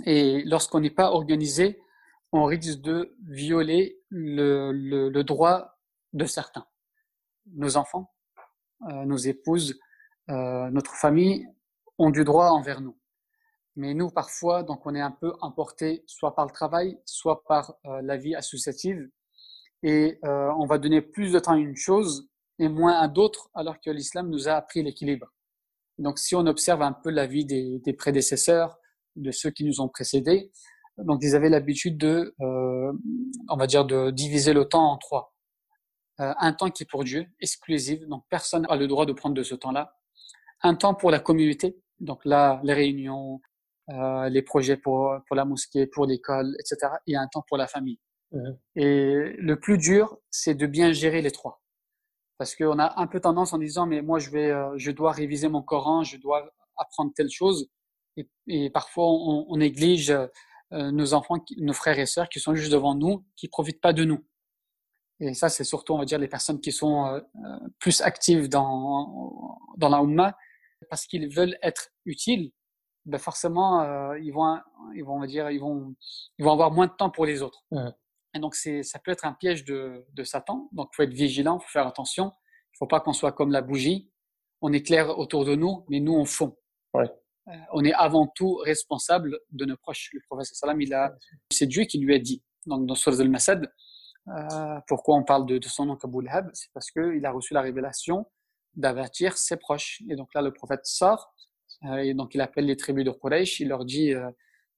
[0.06, 1.82] Et lorsqu'on n'est pas organisé,
[2.32, 5.78] on risque de violer le, le, le droit
[6.14, 6.68] de certains.
[7.54, 8.14] Nos enfants,
[8.90, 9.80] euh, nos épouses,
[10.30, 11.48] euh, notre famille
[11.98, 12.98] ont du droit envers nous.
[13.76, 17.76] Mais nous, parfois, donc, on est un peu emporté soit par le travail, soit par
[17.86, 19.10] euh, la vie associative.
[19.84, 23.80] Et on va donner plus de temps à une chose et moins à d'autres, alors
[23.80, 25.32] que l'islam nous a appris l'équilibre.
[25.98, 28.78] Donc, si on observe un peu la vie des, des, prédécesseurs,
[29.16, 30.52] de ceux qui nous ont précédés,
[30.98, 35.36] donc ils avaient l'habitude de, on va dire, de diviser le temps en trois.
[36.22, 39.36] Euh, un temps qui est pour Dieu, exclusif, donc personne n'a le droit de prendre
[39.36, 39.94] de ce temps-là.
[40.62, 43.42] Un temps pour la communauté, donc là, les réunions,
[43.90, 46.94] euh, les projets pour, pour la mosquée, pour l'école, etc.
[47.08, 48.00] Et un temps pour la famille.
[48.32, 48.58] Mhm.
[48.76, 51.62] Et le plus dur, c'est de bien gérer les trois.
[52.38, 55.12] Parce qu'on a un peu tendance en disant, mais moi, je vais, euh, je dois
[55.12, 57.70] réviser mon Coran, je dois apprendre telle chose.
[58.18, 62.54] Et, et parfois, on, on néglige euh, nos enfants, nos frères et sœurs qui sont
[62.56, 64.26] juste devant nous, qui profitent pas de nous.
[65.22, 67.22] Et ça, c'est surtout, on va dire, les personnes qui sont euh,
[67.80, 70.36] plus actives dans, dans la Ummah,
[70.90, 72.52] parce qu'ils veulent être utiles,
[73.06, 74.60] ben forcément, ils, vont,
[74.96, 75.96] ils vont, on va dire, ils vont,
[76.38, 77.64] ils vont avoir moins de temps pour les autres.
[78.36, 80.70] Et donc, ça peut être un piège de, de Satan.
[80.74, 82.26] Donc, il faut être vigilant, il faut faire attention.
[82.26, 84.12] Il ne faut pas qu'on soit comme la bougie.
[84.62, 86.58] On éclaire autour de nous, mais nous, on fond.
[86.94, 87.10] Ouais.
[87.74, 90.10] on est avant tout responsable de nos proches.
[90.14, 91.14] Le prophète sallam, il a,
[91.52, 92.44] c'est Dieu qui lui a dit.
[92.66, 93.72] Donc, dans Surah al-Masad,
[94.28, 97.54] euh, pourquoi on parle de, de son nom Abu Lahab C'est parce qu'il a reçu
[97.54, 98.26] la révélation
[98.76, 100.02] d'avertir ses proches.
[100.10, 101.34] Et donc là, le prophète sort,
[101.86, 104.30] euh, et donc il appelle les tribus de Quraysh, il leur dit, euh,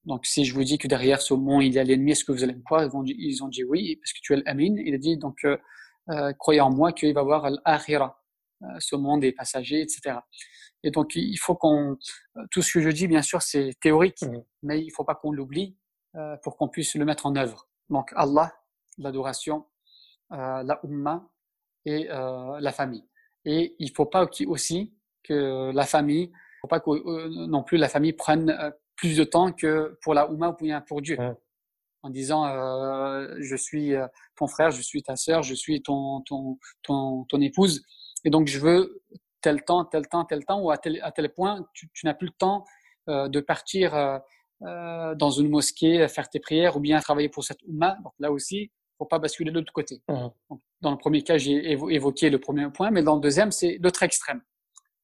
[0.08, 2.32] donc si je vous dis que derrière ce mont, il y a l'ennemi, est-ce que
[2.32, 2.84] vous allez me croire?
[3.06, 4.76] Ils, ils, ont dit oui, parce que tu es l'amin.
[4.84, 5.46] Il a dit, donc
[6.40, 8.24] croyez en moi qu'il va voir l'akhira,
[8.80, 10.16] ce monde des passagers, etc.
[10.84, 11.98] Et donc, il faut qu'on,
[12.52, 14.38] tout ce que je dis, bien sûr, c'est théorique, mmh.
[14.64, 15.76] mais il faut pas qu'on l'oublie
[16.16, 17.68] euh, pour qu'on puisse le mettre en œuvre.
[17.90, 18.54] Donc, Allah,
[18.98, 19.66] l'adoration,
[20.32, 21.28] euh, la Ummah
[21.86, 23.06] et euh, la famille.
[23.46, 24.94] Et il faut pas aussi
[25.24, 26.32] que la famille,
[26.62, 30.14] faut pas que euh, non plus la famille prenne euh, plus de temps que pour
[30.14, 31.18] la Ummah ou pour Dieu.
[32.04, 33.94] En disant, euh, je suis
[34.36, 37.84] ton frère, je suis ta sœur, je suis ton, ton, ton, ton épouse.
[38.26, 39.02] Et donc, je veux
[39.42, 42.14] tel temps, tel temps, tel temps, ou à tel, à tel point, tu, tu n'as
[42.14, 42.66] plus le temps
[43.10, 44.20] euh, de partir euh,
[44.64, 47.98] euh, dans une mosquée, faire tes prières, ou bien travailler pour cette Ummah.
[48.04, 50.02] Donc là aussi, faut pas basculer de l'autre côté.
[50.10, 50.28] Mmh.
[50.82, 54.04] dans le premier cas, j'ai évoqué le premier point, mais dans le deuxième, c'est l'autre
[54.04, 54.42] extrême.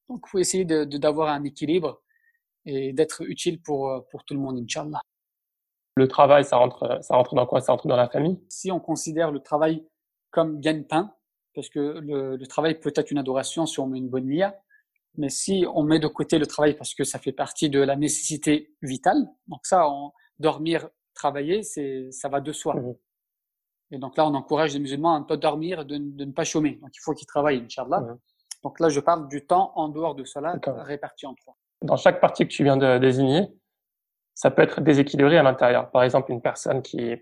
[0.08, 2.02] Donc, il faut essayer d'avoir de, d'avoir un équilibre
[2.66, 5.00] et d'être utile pour, pour tout le monde, Inch'Allah.
[5.96, 7.60] Le travail, ça rentre, ça rentre dans quoi?
[7.60, 8.40] Ça rentre dans la famille?
[8.48, 9.86] Si on considère le travail
[10.30, 11.14] comme gagne-pain,
[11.54, 14.60] parce que le, le, travail peut être une adoration si on met une bonne nia,
[15.16, 17.94] mais si on met de côté le travail parce que ça fait partie de la
[17.94, 20.10] nécessité vitale, donc ça, on,
[20.40, 22.74] dormir, travailler, c'est ça va de soi.
[22.74, 22.94] Mmh.
[23.92, 26.44] Et donc là, on encourage les musulmans à ne pas dormir, de, de ne pas
[26.44, 26.80] chômer.
[26.82, 28.00] Donc il faut qu'ils travaillent, Inch'Allah.
[28.00, 28.18] Mmh.
[28.64, 31.56] Donc là, je parle du temps en dehors de cela, réparti en trois.
[31.84, 33.46] Dans chaque partie que tu viens de désigner,
[34.34, 35.90] ça peut être déséquilibré à l'intérieur.
[35.90, 37.14] Par exemple, une personne qui,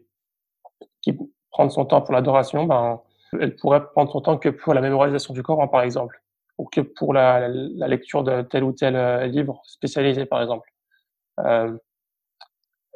[1.02, 1.18] qui
[1.50, 3.00] prend son temps pour l'adoration, ben,
[3.40, 6.22] elle pourrait prendre son temps que pour la mémorisation du Coran, par exemple,
[6.58, 10.68] ou que pour la, la lecture de tel ou tel euh, livre spécialisé, par exemple.
[11.40, 11.76] Euh,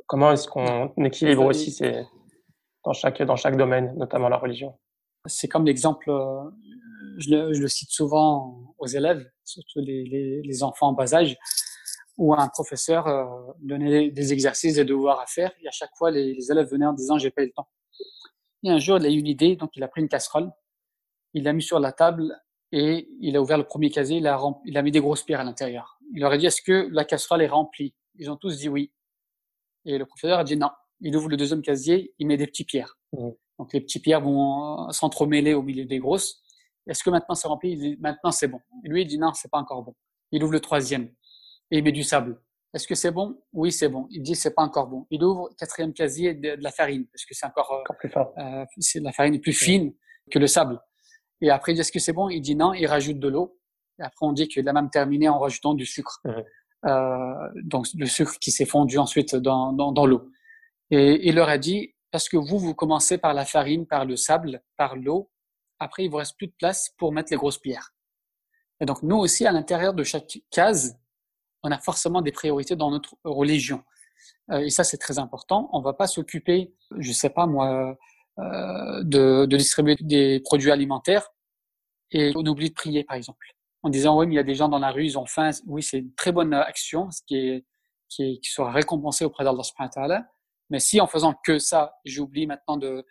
[0.07, 2.05] comment est-ce qu'on équilibre aussi ces,
[2.85, 4.79] dans chaque dans chaque domaine, notamment la religion?
[5.27, 6.45] C'est comme l'exemple, euh,
[7.19, 11.15] je le, je le, cite souvent aux élèves, surtout les, les, les, enfants en bas
[11.15, 11.37] âge,
[12.17, 13.25] où un professeur euh,
[13.61, 16.87] donnait des exercices, des devoirs à faire, et à chaque fois les, les élèves venaient
[16.87, 17.69] en disant j'ai pas eu le temps.
[18.65, 20.51] Et un jour, il a eu une idée, donc il a pris une casserole,
[21.35, 22.37] il l'a mis sur la table
[22.73, 25.41] et il a ouvert le premier casier, il a, il a mis des grosses pierres
[25.41, 25.99] à l'intérieur.
[26.15, 27.95] Il leur a dit, est-ce que la casserole est remplie?
[28.17, 28.93] Ils ont tous dit oui.
[29.85, 30.71] Et le professeur a dit non.
[31.01, 32.99] Il ouvre le deuxième casier, il met des petites pierres.
[33.13, 33.29] Mmh.
[33.59, 36.43] Donc les petites pierres vont s'entremêler au milieu des grosses.
[36.87, 37.73] Est-ce que maintenant c'est rempli?
[37.73, 38.61] Il dit maintenant c'est bon.
[38.85, 39.95] Et lui il dit non, c'est pas encore bon.
[40.33, 41.11] Il ouvre le troisième
[41.71, 42.41] et il met du sable.
[42.75, 43.41] Est-ce que c'est bon?
[43.53, 44.07] Oui, c'est bon.
[44.11, 45.07] Il dit c'est pas encore bon.
[45.11, 48.11] Il ouvre le quatrième casier de, la farine parce que c'est encore, euh, encore plus
[48.11, 48.33] fort.
[48.39, 49.95] Euh, c'est la farine est plus fine
[50.31, 50.81] que le sable.
[51.41, 52.29] Et après, il dit est-ce que c'est bon?
[52.29, 52.75] Il dit non.
[52.75, 53.59] Il rajoute de l'eau.
[53.99, 56.23] Et après, on dit qu'il a même terminé en rajoutant du sucre.
[56.85, 60.31] Euh, donc le sucre qui s'est fondu ensuite dans, dans, dans l'eau.
[60.91, 64.17] Et il leur a dit parce que vous, vous commencez par la farine, par le
[64.17, 65.31] sable, par l'eau.
[65.79, 67.93] Après, il vous reste plus de place pour mettre les grosses pierres.
[68.81, 70.99] Et donc, nous aussi, à l'intérieur de chaque case,
[71.63, 73.83] on a forcément des priorités dans notre religion.
[74.51, 75.69] Euh, et ça, c'est très important.
[75.73, 77.97] On va pas s'occuper, je sais pas moi,
[78.39, 81.31] euh, de, distribuer des produits alimentaires
[82.11, 83.47] et on oublie de prier, par exemple.
[83.83, 85.51] En disant, oui, mais il y a des gens dans la rue, ils ont faim.
[85.67, 87.65] Oui, c'est une très bonne action, ce qui, est,
[88.09, 90.29] qui, sera récompensé auprès d'Allah.
[90.71, 93.07] Mais si en faisant que ça, j'oublie maintenant de,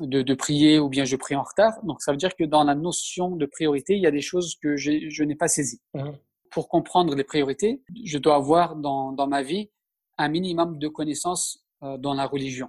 [0.00, 2.64] de, de, prier ou bien je prie en retard, donc ça veut dire que dans
[2.64, 5.80] la notion de priorité, il y a des choses que je n'ai pas saisies.
[5.94, 6.10] Mmh
[6.50, 9.70] pour comprendre les priorités, je dois avoir dans, dans ma vie
[10.18, 12.68] un minimum de connaissances euh, dans la religion.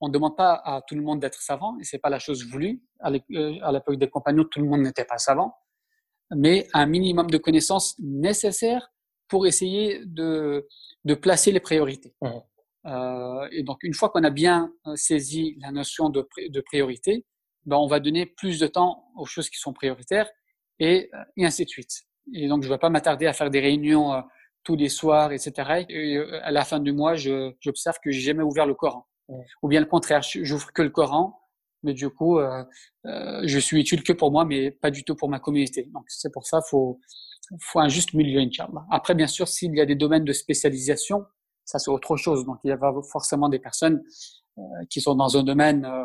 [0.00, 2.44] On ne demande pas à tout le monde d'être savant, et c'est pas la chose
[2.46, 2.82] voulue.
[3.00, 5.54] À euh, l'époque des compagnons, tout le monde n'était pas savant,
[6.34, 8.90] mais un minimum de connaissances nécessaires
[9.28, 10.66] pour essayer de,
[11.04, 12.14] de placer les priorités.
[12.20, 12.28] Mmh.
[12.86, 17.24] Euh, et donc, une fois qu'on a bien euh, saisi la notion de, de priorité,
[17.66, 20.28] ben, on va donner plus de temps aux choses qui sont prioritaires
[20.78, 22.02] et, et ainsi de suite.
[22.32, 24.20] Et donc, je ne vais pas m'attarder à faire des réunions euh,
[24.64, 25.84] tous les soirs, etc.
[25.88, 29.06] Et euh, à la fin du mois, j'observe que j'ai jamais ouvert le Coran.
[29.62, 31.38] Ou bien le contraire, j'ouvre que le Coran,
[31.82, 32.64] mais du coup, euh,
[33.06, 35.88] euh, je suis utile que pour moi, mais pas du tout pour ma communauté.
[35.94, 36.98] Donc, c'est pour ça, faut
[37.60, 38.86] faut un juste milieu, Inch'Allah.
[38.90, 41.26] Après, bien sûr, s'il y a des domaines de spécialisation,
[41.64, 42.44] ça c'est autre chose.
[42.44, 42.78] Donc, il y a
[43.10, 44.02] forcément des personnes
[44.58, 46.04] euh, qui sont dans un domaine, euh,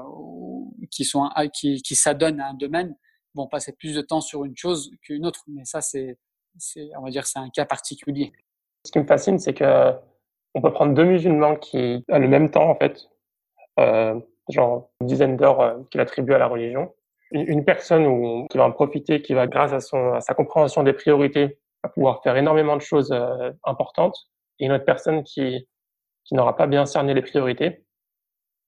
[0.89, 2.95] qui sont qui, s'adonnent à un domaine,
[3.35, 5.43] vont passer plus de temps sur une chose qu'une autre.
[5.47, 6.17] Mais ça, c'est,
[6.97, 8.31] on va dire, c'est un cas particulier.
[8.85, 9.93] Ce qui me fascine, c'est que
[10.55, 13.07] on peut prendre deux musulmans qui, à le même temps, en fait,
[13.79, 16.91] euh, genre une dizaine d'heures euh, qu'il attribue à la religion,
[17.31, 21.59] une, personne qui va en profiter, qui va, grâce à, sa compréhension des priorités,
[21.93, 23.15] pouvoir faire énormément de choses
[23.63, 24.17] importantes,
[24.59, 25.67] et une autre personne qui,
[26.25, 27.85] qui n'aura pas bien cerné les priorités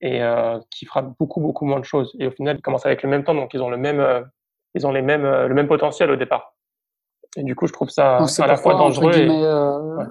[0.01, 2.15] et euh, qui fera beaucoup beaucoup moins de choses.
[2.19, 4.21] Et au final, ils commencent avec le même temps, donc ils ont le même euh,
[4.73, 6.55] ils ont les mêmes, euh, le même potentiel au départ.
[7.37, 9.13] Et du coup, je trouve ça à la fois dangereux.
[9.13, 10.05] Euh,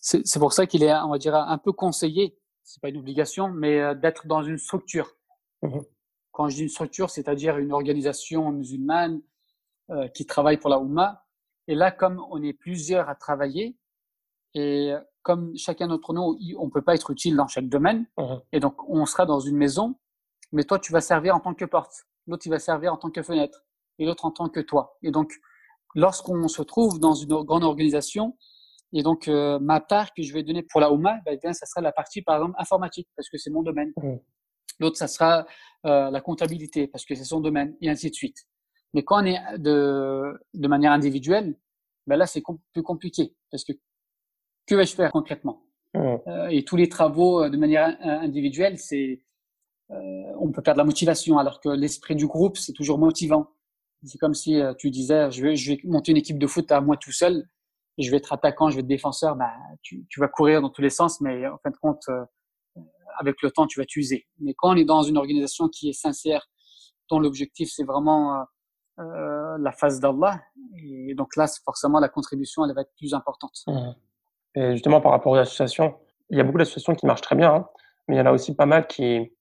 [0.00, 2.36] c'est pour ça qu'il est, on va dire, un peu conseillé.
[2.64, 5.12] C'est pas une obligation, mais d'être dans une structure.
[5.62, 5.80] Mmh
[6.32, 9.20] Quand je dis une structure, c'est-à-dire une organisation musulmane
[10.14, 11.24] qui travaille pour la Oumma.
[11.68, 13.76] Et là, comme on est plusieurs à travailler,
[14.54, 14.92] et
[15.22, 18.40] comme chacun d'entre nous, on peut pas être utile dans chaque domaine, Mhm.
[18.52, 19.96] et donc on sera dans une maison,
[20.52, 23.10] mais toi, tu vas servir en tant que porte, l'autre, il va servir en tant
[23.10, 23.64] que fenêtre,
[23.98, 24.96] et l'autre en tant que toit.
[25.02, 25.32] Et donc,
[25.94, 28.36] lorsqu'on se trouve dans une grande organisation,
[28.94, 31.66] et donc euh, ma part que je vais donner pour la OMA, ben, bien, ça
[31.66, 33.92] sera la partie, par exemple, informatique, parce que c'est mon domaine.
[34.02, 34.18] Mhm.
[34.80, 35.44] L'autre, ça sera
[35.86, 38.38] euh, la comptabilité, parce que c'est son domaine, et ainsi de suite.
[38.94, 41.54] Mais quand on est de, de manière individuelle,
[42.06, 43.72] ben là, c'est com- plus compliqué, parce que
[44.68, 45.62] que vais-je faire concrètement.
[46.28, 49.22] Euh, Et tous les travaux euh, de manière in- individuelle, c'est
[49.90, 49.96] euh,
[50.38, 53.48] on peut perdre la motivation, alors que l'esprit du groupe, c'est toujours motivant.
[54.04, 56.70] C'est comme si euh, tu disais, je vais, je vais monter une équipe de foot
[56.70, 57.48] à moi tout seul,
[57.96, 59.50] je vais être attaquant, je vais être défenseur, bah,
[59.82, 62.24] tu, tu vas courir dans tous les sens, mais en fin de compte, euh,
[63.18, 64.28] avec le temps, tu vas t'user.
[64.40, 66.46] Mais quand on est dans une organisation qui est sincère,
[67.10, 68.44] dont l'objectif, c'est vraiment euh,
[69.00, 70.40] euh, la face d'Allah,
[70.76, 73.62] et donc là, forcément, la contribution, elle va être plus importante.
[74.58, 75.94] Et justement, par rapport aux associations,
[76.30, 77.68] il y a beaucoup d'associations qui marchent très bien, hein,
[78.08, 79.32] mais il y en a aussi pas mal qui,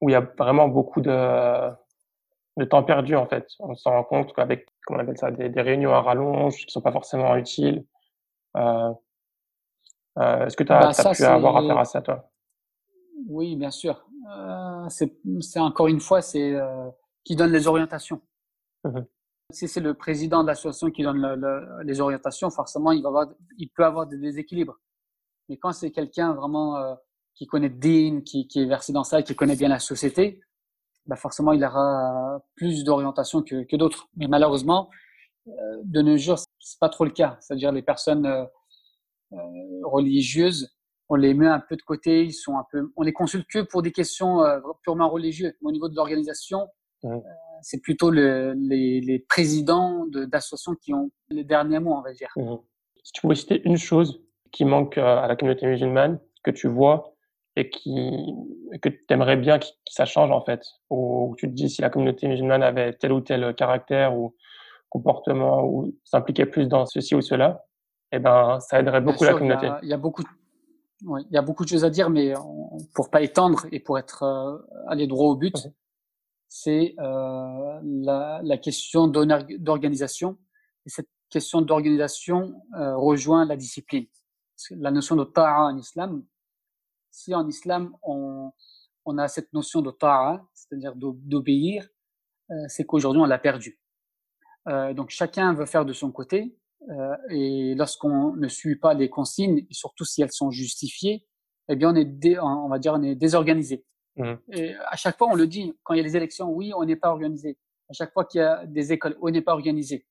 [0.00, 1.70] où il y a vraiment beaucoup de,
[2.56, 3.46] de temps perdu, en fait.
[3.60, 6.72] On se rend compte qu'avec, comment on appelle ça, des, des réunions à rallonge qui
[6.72, 7.84] sont pas forcément utiles.
[8.56, 8.92] Euh,
[10.18, 12.30] euh, est-ce que tu as, Bah, ça, pu avoir affaire à ça, toi?
[13.28, 14.06] Oui, bien sûr.
[14.30, 16.56] Euh, c'est encore une fois, c'est
[17.24, 18.22] qui donne les orientations.
[18.84, 19.04] Mhm.
[19.50, 23.08] Si c'est le président de l'association qui donne le- le- les orientations, forcément, il va
[23.08, 24.78] avoir, il peut avoir des déséquilibres.
[25.48, 26.94] Mais quand c'est quelqu'un vraiment euh,
[27.34, 30.42] qui connaît Dean, qui, qui est versé dans ça, qui connaît bien la société,
[31.06, 34.08] bah forcément, il aura plus d'orientation que, que d'autres.
[34.16, 34.90] Mais malheureusement,
[35.46, 37.38] euh, de nos jours, c'est pas trop le cas.
[37.40, 38.44] C'est-à-dire les personnes euh,
[39.32, 39.38] euh,
[39.84, 40.76] religieuses,
[41.08, 43.60] on les met un peu de côté, ils sont un peu, on les consulte que
[43.62, 45.54] pour des questions euh, purement religieuses.
[45.62, 46.68] Mais au niveau de l'organisation,
[47.04, 47.22] Mhm.
[47.62, 52.12] C'est plutôt le, les, les présidents de- d'associations qui ont les derniers mots, on va
[52.12, 52.30] dire.
[52.36, 52.58] Mhm.
[53.04, 56.68] Si tu pouvais citer une chose qui manque euh, à la communauté musulmane, que tu
[56.68, 57.14] vois
[57.56, 57.92] et qui,
[58.82, 61.82] que tu aimerais bien que que ça change en fait, ou tu te dis si
[61.82, 64.34] la communauté musulmane avait tel ou tel caractère ou
[64.88, 67.64] comportement ou s'impliquait plus dans ceci ou cela,
[68.12, 69.78] eh ben, ça aiderait beaucoup la sûr, il y a- communauté.
[69.82, 70.28] Il y, a beaucoup, de-
[71.04, 73.80] oui, il y a beaucoup de choses à dire, mais on- pour pas étendre et
[73.80, 75.72] pour être euh, aller droit au but, Mhm.
[76.48, 80.38] C'est euh, la, la question d'organisation.
[80.86, 84.06] Et cette question d'organisation euh, rejoint la discipline.
[84.70, 86.24] La notion de ta'a en islam,
[87.10, 88.50] si en islam on,
[89.04, 91.86] on a cette notion de ta'a, c'est-à-dire d'o- d'obéir,
[92.50, 93.80] euh, c'est qu'aujourd'hui on l'a perdu.
[94.68, 96.56] Euh, donc chacun veut faire de son côté,
[96.90, 101.26] euh, et lorsqu'on ne suit pas les consignes, et surtout si elles sont justifiées,
[101.68, 103.84] eh bien on est, on va dire, on est désorganisé.
[104.18, 104.38] Mhm.
[104.52, 106.84] Et à chaque fois, on le dit, quand il y a les élections, oui, on
[106.84, 107.56] n'est pas organisé.
[107.88, 110.04] À chaque fois qu'il y a des écoles, on n'est pas organisé.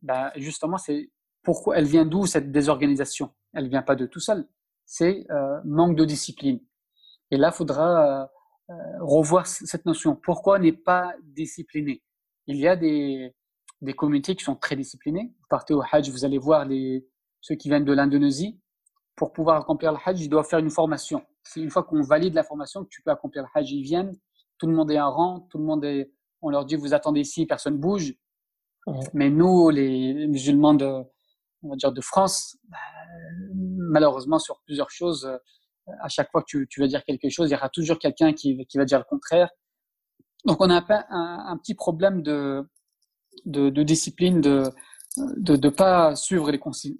[0.00, 1.10] Ben, justement, c'est
[1.42, 3.32] pourquoi elle vient d'où cette désorganisation?
[3.52, 4.48] Elle vient pas de tout seul.
[4.86, 6.60] C'est euh, manque de discipline.
[7.30, 8.26] Et là, faudra euh,
[8.70, 10.16] euh, revoir cette notion.
[10.16, 12.02] Pourquoi on n'est pas discipliné?
[12.46, 13.34] Il y a des,
[13.82, 15.34] des communautés qui sont très disciplinées.
[15.40, 17.06] Vous partez au Hajj, vous allez voir les,
[17.40, 18.58] ceux qui viennent de l'Indonésie.
[19.18, 21.22] Pour pouvoir accomplir le Hajj, ils doivent faire une formation.
[21.42, 23.70] C'est une fois qu'on valide la formation que tu peux accomplir le Hajj.
[23.72, 24.16] Ils viennent,
[24.58, 27.20] tout le monde est en rang, tout le monde est, on leur dit vous attendez
[27.20, 28.14] ici, personne bouge.
[29.12, 31.02] Mais nous, les musulmans de,
[31.62, 32.78] on va dire de France, bah,
[33.54, 35.36] malheureusement sur plusieurs choses, euh,
[36.00, 38.32] à chaque fois que tu, tu vas dire quelque chose, il y aura toujours quelqu'un
[38.32, 39.50] qui, qui va dire le contraire.
[40.44, 42.64] Donc on a un, peu- un, un petit problème de,
[43.46, 44.70] de, de discipline, de
[45.16, 46.98] de de pas suivre les consignes.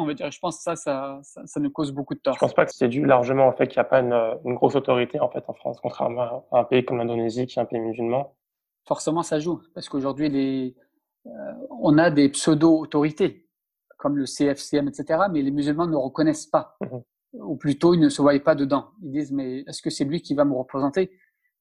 [0.00, 2.34] On va dire, je pense que ça, ça, ça, ça nous cause beaucoup de tort.
[2.34, 4.12] Je pense pas que c'est dû largement au fait qu'il n'y a pas une,
[4.44, 7.62] une grosse autorité en fait en France, contrairement à un pays comme l'Indonésie qui est
[7.62, 8.34] un pays musulman.
[8.86, 10.74] Forcément, ça joue parce qu'aujourd'hui, les,
[11.26, 11.30] euh,
[11.70, 13.46] on a des pseudo-autorités
[13.98, 15.24] comme le CFCM, etc.
[15.30, 17.02] Mais les musulmans ne reconnaissent pas, Mhm.
[17.34, 18.88] ou plutôt ils ne se voient pas dedans.
[19.02, 21.10] Ils disent mais est-ce que c'est lui qui va me représenter?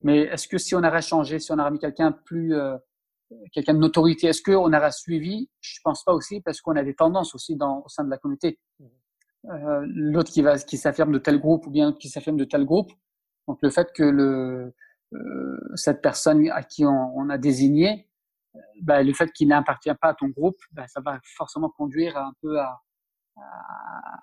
[0.01, 2.77] Mais est-ce que si on aurait changé, si on aurait mis quelqu'un plus euh,
[3.51, 5.49] quelqu'un de notoriété, est-ce qu'on aurait suivi?
[5.61, 8.17] Je pense pas aussi parce qu'on a des tendances aussi dans, au sein de la
[8.17, 8.59] communauté.
[9.45, 12.43] Euh, L'autre qui va qui s'affirme de tel groupe ou bien l'autre qui s'affirme de
[12.45, 12.91] tel groupe.
[13.47, 14.73] Donc le fait que le
[15.13, 18.07] euh, cette personne à qui on, on a désigné,
[18.55, 22.17] euh, bah, le fait qu'il n'appartient pas à ton groupe, bah, ça va forcément conduire
[22.17, 22.79] un peu à,
[23.37, 23.41] à,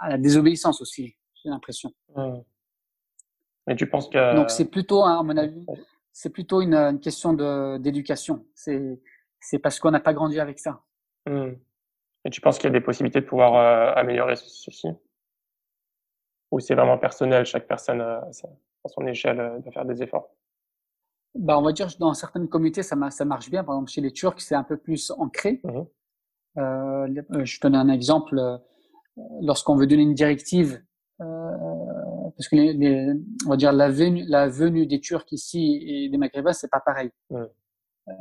[0.00, 1.90] à la désobéissance aussi, j'ai l'impression.
[2.14, 2.44] Mhm.
[3.66, 5.66] Mais tu penses que Donc c'est plutôt, hein, à mon avis.
[6.18, 7.34] C'est plutôt une, une question
[7.78, 8.46] d'éducation.
[8.54, 10.80] C'est parce qu'on n'a pas grandi avec ça.
[11.26, 11.58] Mhm.
[12.24, 14.88] Et tu penses qu'il y a des possibilités de pouvoir euh, améliorer ce- ceci?
[16.50, 20.30] Ou c'est vraiment personnel, chaque personne euh, à son échelle euh, doit faire des efforts?
[21.34, 23.62] Bah, on va dire que dans certaines communautés ça, ma- ça marche bien.
[23.62, 25.60] Par exemple chez les Turcs c'est un peu plus ancré.
[26.56, 27.06] Euh,
[27.44, 28.40] je donne un exemple.
[29.42, 30.82] Lorsqu'on veut donner une directive,
[32.36, 33.12] parce que les,
[33.46, 36.80] on va dire la venue, la venue des Turcs ici et des Maghrébins, c'est pas
[36.80, 37.10] pareil.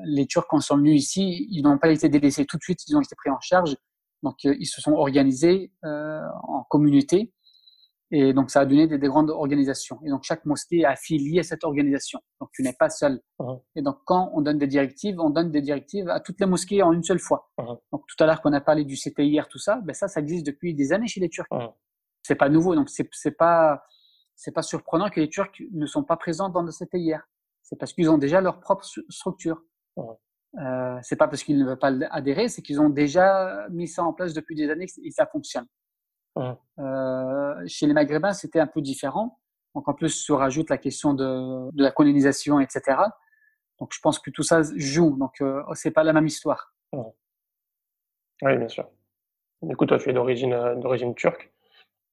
[0.05, 2.79] Les Turcs, quand ils sont venus ici, ils n'ont pas été délaissés tout de suite,
[2.87, 3.75] ils ont été pris en charge.
[4.23, 7.33] Donc, ils se sont organisés en communauté
[8.11, 9.99] et donc, ça a donné des, grandes organisations.
[10.05, 12.19] Et donc, chaque mosquée est affiliée à cette organisation.
[12.39, 13.19] Donc, tu n'es pas seul.
[13.39, 13.61] Uh-huh.
[13.75, 16.83] Et donc, quand on donne des directives, on donne des directives à toutes les mosquées
[16.83, 17.49] en une seule fois.
[17.57, 17.79] Uh-huh.
[17.91, 20.45] Donc, tout à l'heure qu'on a parlé du CTIR, tout ça, ben ça, ça existe
[20.45, 21.47] depuis des années chez les Turcs.
[21.51, 21.73] Uh-huh.
[22.21, 22.75] C'est pas nouveau.
[22.75, 23.83] Donc, c'est pas,
[24.35, 27.21] c'est pas surprenant que les Turcs ne sont pas présents dans le CTIR.
[27.63, 29.61] C'est parce qu'ils ont déjà leur propre structure.
[29.97, 34.03] Euh, c'est pas parce qu'ils ne veulent pas adhérer, c'est qu'ils ont déjà mis ça
[34.03, 35.67] en place depuis des années et ça fonctionne.
[36.37, 39.39] Euh, chez les Maghrébins, c'était un peu différent.
[39.73, 42.97] Donc en plus, se rajoute la question de, de, la colonisation, etc.
[43.79, 45.17] Donc je pense que tout ça joue.
[45.17, 46.73] Donc euh, c'est pas la même histoire.
[46.93, 48.87] Oui, bien sûr.
[49.61, 51.51] Du coup, toi, tu es d'origine euh, d'origine turque.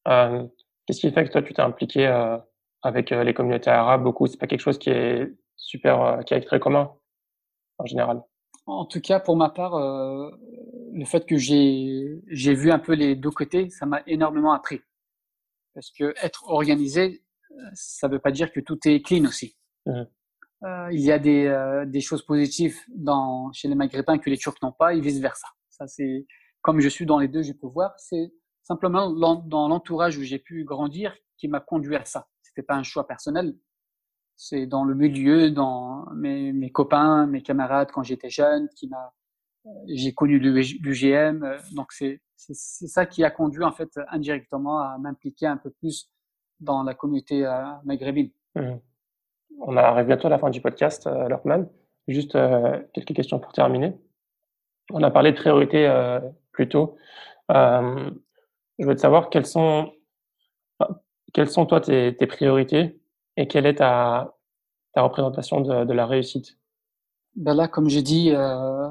[0.08, 0.46] Euh,
[0.86, 2.36] Qu'est-ce qui fait que toi, tu t'es impliqué euh,
[2.82, 4.26] avec les communautés arabes beaucoup?
[4.26, 6.92] C'est pas quelque chose qui est super, qui est très commun
[7.78, 8.22] en général?
[8.66, 10.30] En tout cas, pour ma part, euh,
[10.92, 14.80] le fait que j'ai j'ai vu un peu les deux côtés, ça m'a énormément appris.
[15.74, 17.22] Parce que être organisé,
[17.74, 19.56] ça ne veut pas dire que tout est clean aussi.
[19.86, 20.02] Mmh.
[20.64, 24.38] Euh, il y a des, euh, des choses positives dans, chez les Maghrébins que les
[24.38, 25.48] Turcs n'ont pas et vice versa.
[25.70, 26.26] Ça c'est
[26.60, 27.92] comme je suis dans les deux, je peux voir.
[27.98, 28.32] C'est
[28.72, 32.26] simplement dans l'entourage où j'ai pu grandir qui m'a conduit à ça.
[32.42, 33.54] C'était pas un choix personnel,
[34.36, 39.12] c'est dans le milieu, dans mes, copains, mes camarades quand j'étais jeune, qui m'a,
[39.66, 41.44] euh, j'ai connu l'UGM.
[41.44, 45.70] Euh, donc c'est, c'est, ça qui a conduit en fait indirectement à m'impliquer un peu
[45.70, 46.10] plus
[46.60, 48.30] dans la communauté euh, maghrébine.
[48.54, 48.74] Mmh.
[49.60, 51.68] On arrive bientôt à la fin du podcast, euh, Lorkman.
[52.08, 52.36] Juste
[52.94, 53.96] quelques questions pour terminer.
[54.90, 55.88] On a parlé de priorité
[56.50, 56.96] plus tôt.
[58.78, 59.92] Je veux te savoir quelles sont,
[61.32, 63.00] quelles sont toi tes, tes priorités
[63.36, 64.36] et quelle est ta,
[64.94, 66.58] ta représentation de, de la réussite?
[67.34, 68.88] Ben Là, comme j'ai dit, euh,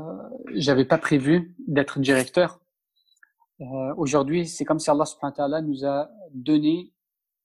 [0.55, 2.59] j'avais pas prévu d'être directeur.
[3.61, 6.91] Euh, Aujourd'hui, c'est comme si Allah subhanahu nous a donné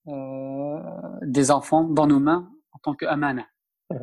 [0.09, 0.81] euh,
[1.23, 3.47] des enfants dans nos mains en tant qu'amana.
[3.91, 3.97] Mmh.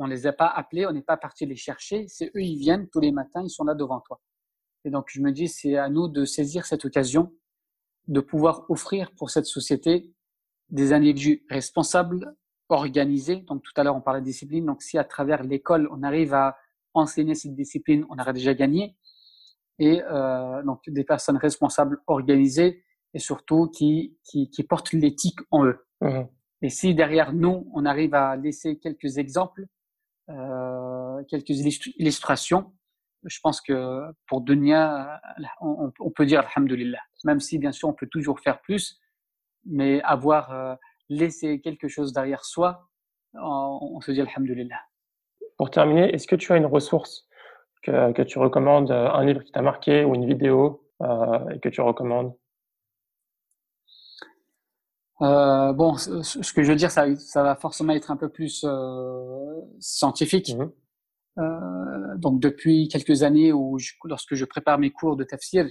[0.00, 2.06] On les a pas appelés, on n'est pas parti les chercher.
[2.08, 4.20] C'est eux, ils viennent tous les matins, ils sont là devant toi.
[4.84, 7.30] Et donc, je me dis, c'est à nous de saisir cette occasion
[8.08, 10.12] de pouvoir offrir pour cette société
[10.68, 12.34] des individus responsables,
[12.68, 13.36] organisés.
[13.48, 14.66] Donc tout à l'heure, on parlait de discipline.
[14.66, 16.56] Donc si à travers l'école, on arrive à
[16.94, 18.96] enseigner cette discipline, on aurait déjà gagné.
[19.78, 22.84] Et euh, donc des personnes responsables, organisées
[23.14, 25.84] et surtout qui, qui, qui portent l'éthique en eux.
[26.00, 26.22] Mmh.
[26.62, 29.66] Et si derrière nous, on arrive à laisser quelques exemples,
[30.28, 31.50] euh, quelques
[31.98, 32.72] illustrations,
[33.24, 35.20] je pense que pour Dunia,
[35.60, 37.00] on, on peut dire Alhamdulillah.
[37.24, 39.00] Même si bien sûr on peut toujours faire plus,
[39.64, 40.74] mais avoir euh,
[41.08, 42.88] laissé quelque chose derrière soi,
[43.34, 44.80] on, se dit Alhamdulillah.
[45.56, 47.28] Pour terminer, est-ce que tu as une ressource
[47.82, 51.68] que, que tu recommandes, euh, un livre qui t'a marqué ou une vidéo euh, que
[51.68, 52.34] tu recommandes?
[55.22, 58.64] Euh, bon, ce, que je veux dire, ça, ça, va forcément être un peu plus
[58.66, 60.54] euh, scientifique.
[60.56, 60.70] Mmh
[62.16, 65.66] donc depuis quelques années, où lorsque je prépare mes cours de tafsir,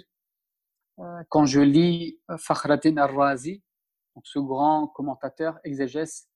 [1.30, 3.63] quand je lis Fakhraddin al-Razi,
[4.24, 6.28] ce grand commentateur, exégèse,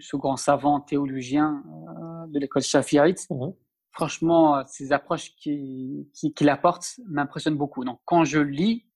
[0.00, 3.28] ce grand savant théologien euh, de l'école shafi'ite.
[3.30, 3.54] Mhm.
[3.92, 7.84] Franchement, ces approches qu'il qui, qui apporte m'impressionnent beaucoup.
[7.84, 8.86] Donc, quand je lis,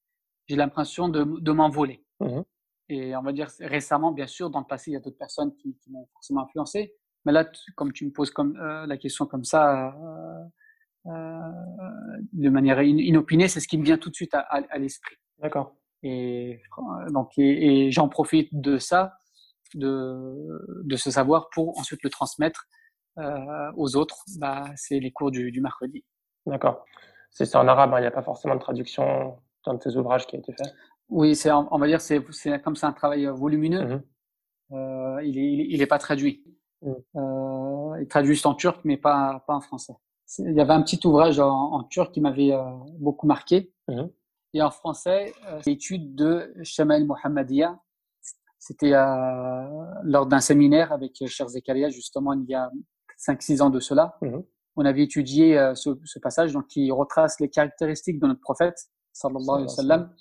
[0.48, 2.04] j'ai l'impression de, de m'envoler.
[2.20, 2.44] Mhm.
[2.88, 5.54] Et on va dire récemment, bien sûr, dans le passé, il y a d'autres personnes
[5.56, 6.94] qui, qui m'ont forcément influencé.
[7.24, 7.46] Mais là,
[7.76, 10.44] comme tu me poses comme, euh, la question comme ça, euh,
[11.06, 11.40] euh,
[12.32, 15.16] de manière inopinée, c'est ce qui me vient tout de suite à, à, à l'esprit.
[15.38, 15.74] D'accord.
[16.02, 16.60] Et
[17.10, 19.14] donc, et, j'en profite de ça,
[19.74, 22.66] de, de ce savoir pour ensuite le transmettre
[23.18, 24.24] euh, aux autres.
[24.38, 26.04] Bah, c'est les cours du, du mercredi.
[26.46, 26.84] D'accord.
[27.30, 30.36] C'est en arabe, hein, il n'y a pas forcément de traduction dans tes ouvrages qui
[30.36, 30.72] a été fait.
[31.08, 33.96] Oui, c'est on va dire c'est c'est comme c'est un travail volumineux.
[33.96, 34.02] Mmh
[34.70, 36.44] euh, il est il est, pas traduit.
[36.84, 39.94] Euh, il traduit juste en turc, mais pas pas en français.
[40.38, 42.62] Il y avait un petit ouvrage en, en turc qui m'avait euh,
[42.98, 43.72] beaucoup marqué.
[43.88, 44.04] Mmh
[44.54, 47.78] et en français, euh, l'étude de Shamal Mohammedia.
[48.58, 52.70] C'était euh, lors d'un séminaire avec Cher Zekaria, justement, il y a
[53.18, 54.16] 5-6 ans de cela.
[54.22, 54.42] Mhm.
[54.76, 58.78] On avait étudié euh, ce, ce, passage donc, qui retrace les caractéristiques de notre prophète,
[59.12, 60.14] sallallahu alayhi wa sallam.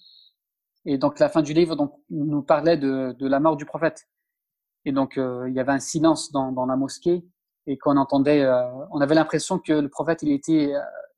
[0.85, 4.07] Et donc, la fin du livre donc, nous parlait de, de la mort du prophète.
[4.87, 7.21] Et donc, euh, il y avait un silence dans, dans la mosquée
[7.67, 10.71] et qu'on entendait, euh, on avait l'impression que le prophète, il était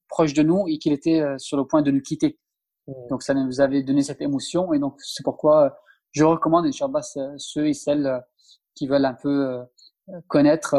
[0.07, 2.39] proche de nous et qu'il était sur le point de nous quitter.
[2.87, 2.93] Mmh.
[3.09, 5.77] Donc ça nous avait donné cette émotion et donc c'est pourquoi
[6.13, 7.01] je recommande, Inch'Allah,
[7.37, 8.25] ceux et celles
[8.73, 9.59] qui veulent un peu
[10.25, 10.75] connaître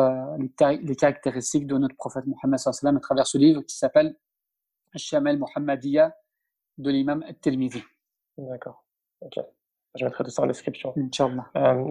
[0.67, 4.17] les, caractéristiques de notre prophète Mohammed sallam à travers ce livre qui s'appelle
[4.97, 6.13] Shamel Muhammadiyya
[6.79, 7.85] de l'imam At-Tirmidhi.
[8.37, 8.85] D'accord.
[9.21, 9.39] Ok.
[9.97, 10.95] Je mettrai tout ça en description.
[10.97, 11.47] Inch'Allah.
[11.57, 11.85] Euh,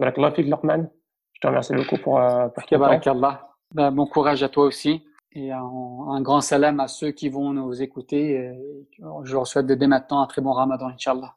[1.32, 3.38] je te remercie beaucoup pour, euh, pour ton temps.
[3.72, 5.04] Ben, bon courage à toi aussi.
[5.32, 8.32] Et un, un, grand salam à ceux qui vont nous écouter.
[8.32, 8.88] Et
[9.24, 11.36] je leur souhaite dès maintenant un très bon ramadan, Inch'Allah.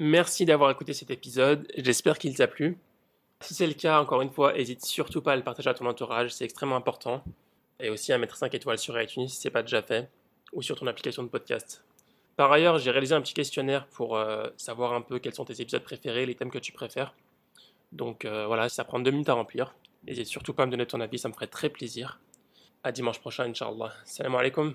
[0.00, 1.70] Merci d'avoir écouté cet épisode.
[1.76, 2.78] J'espère qu'il t'a plu.
[3.40, 5.86] Si c'est le cas, encore une fois, n'hésite surtout pas à le partager à ton
[5.86, 7.22] entourage, c'est extrêmement important.
[7.78, 10.10] Et aussi à mettre 5 étoiles sur iTunes si ce n'est pas déjà fait,
[10.52, 11.83] ou sur ton application de podcast.
[12.36, 15.60] Par ailleurs, j'ai réalisé un petit questionnaire pour euh, savoir un peu quels sont tes
[15.60, 17.14] épisodes préférés, les thèmes que tu préfères.
[17.92, 19.74] Donc euh, voilà, ça prend deux minutes à remplir.
[20.06, 22.20] N'hésite surtout pas à me donner ton avis, ça me ferait très plaisir.
[22.82, 23.92] À dimanche prochain, Inch'Allah.
[24.04, 24.74] Salam alaikum.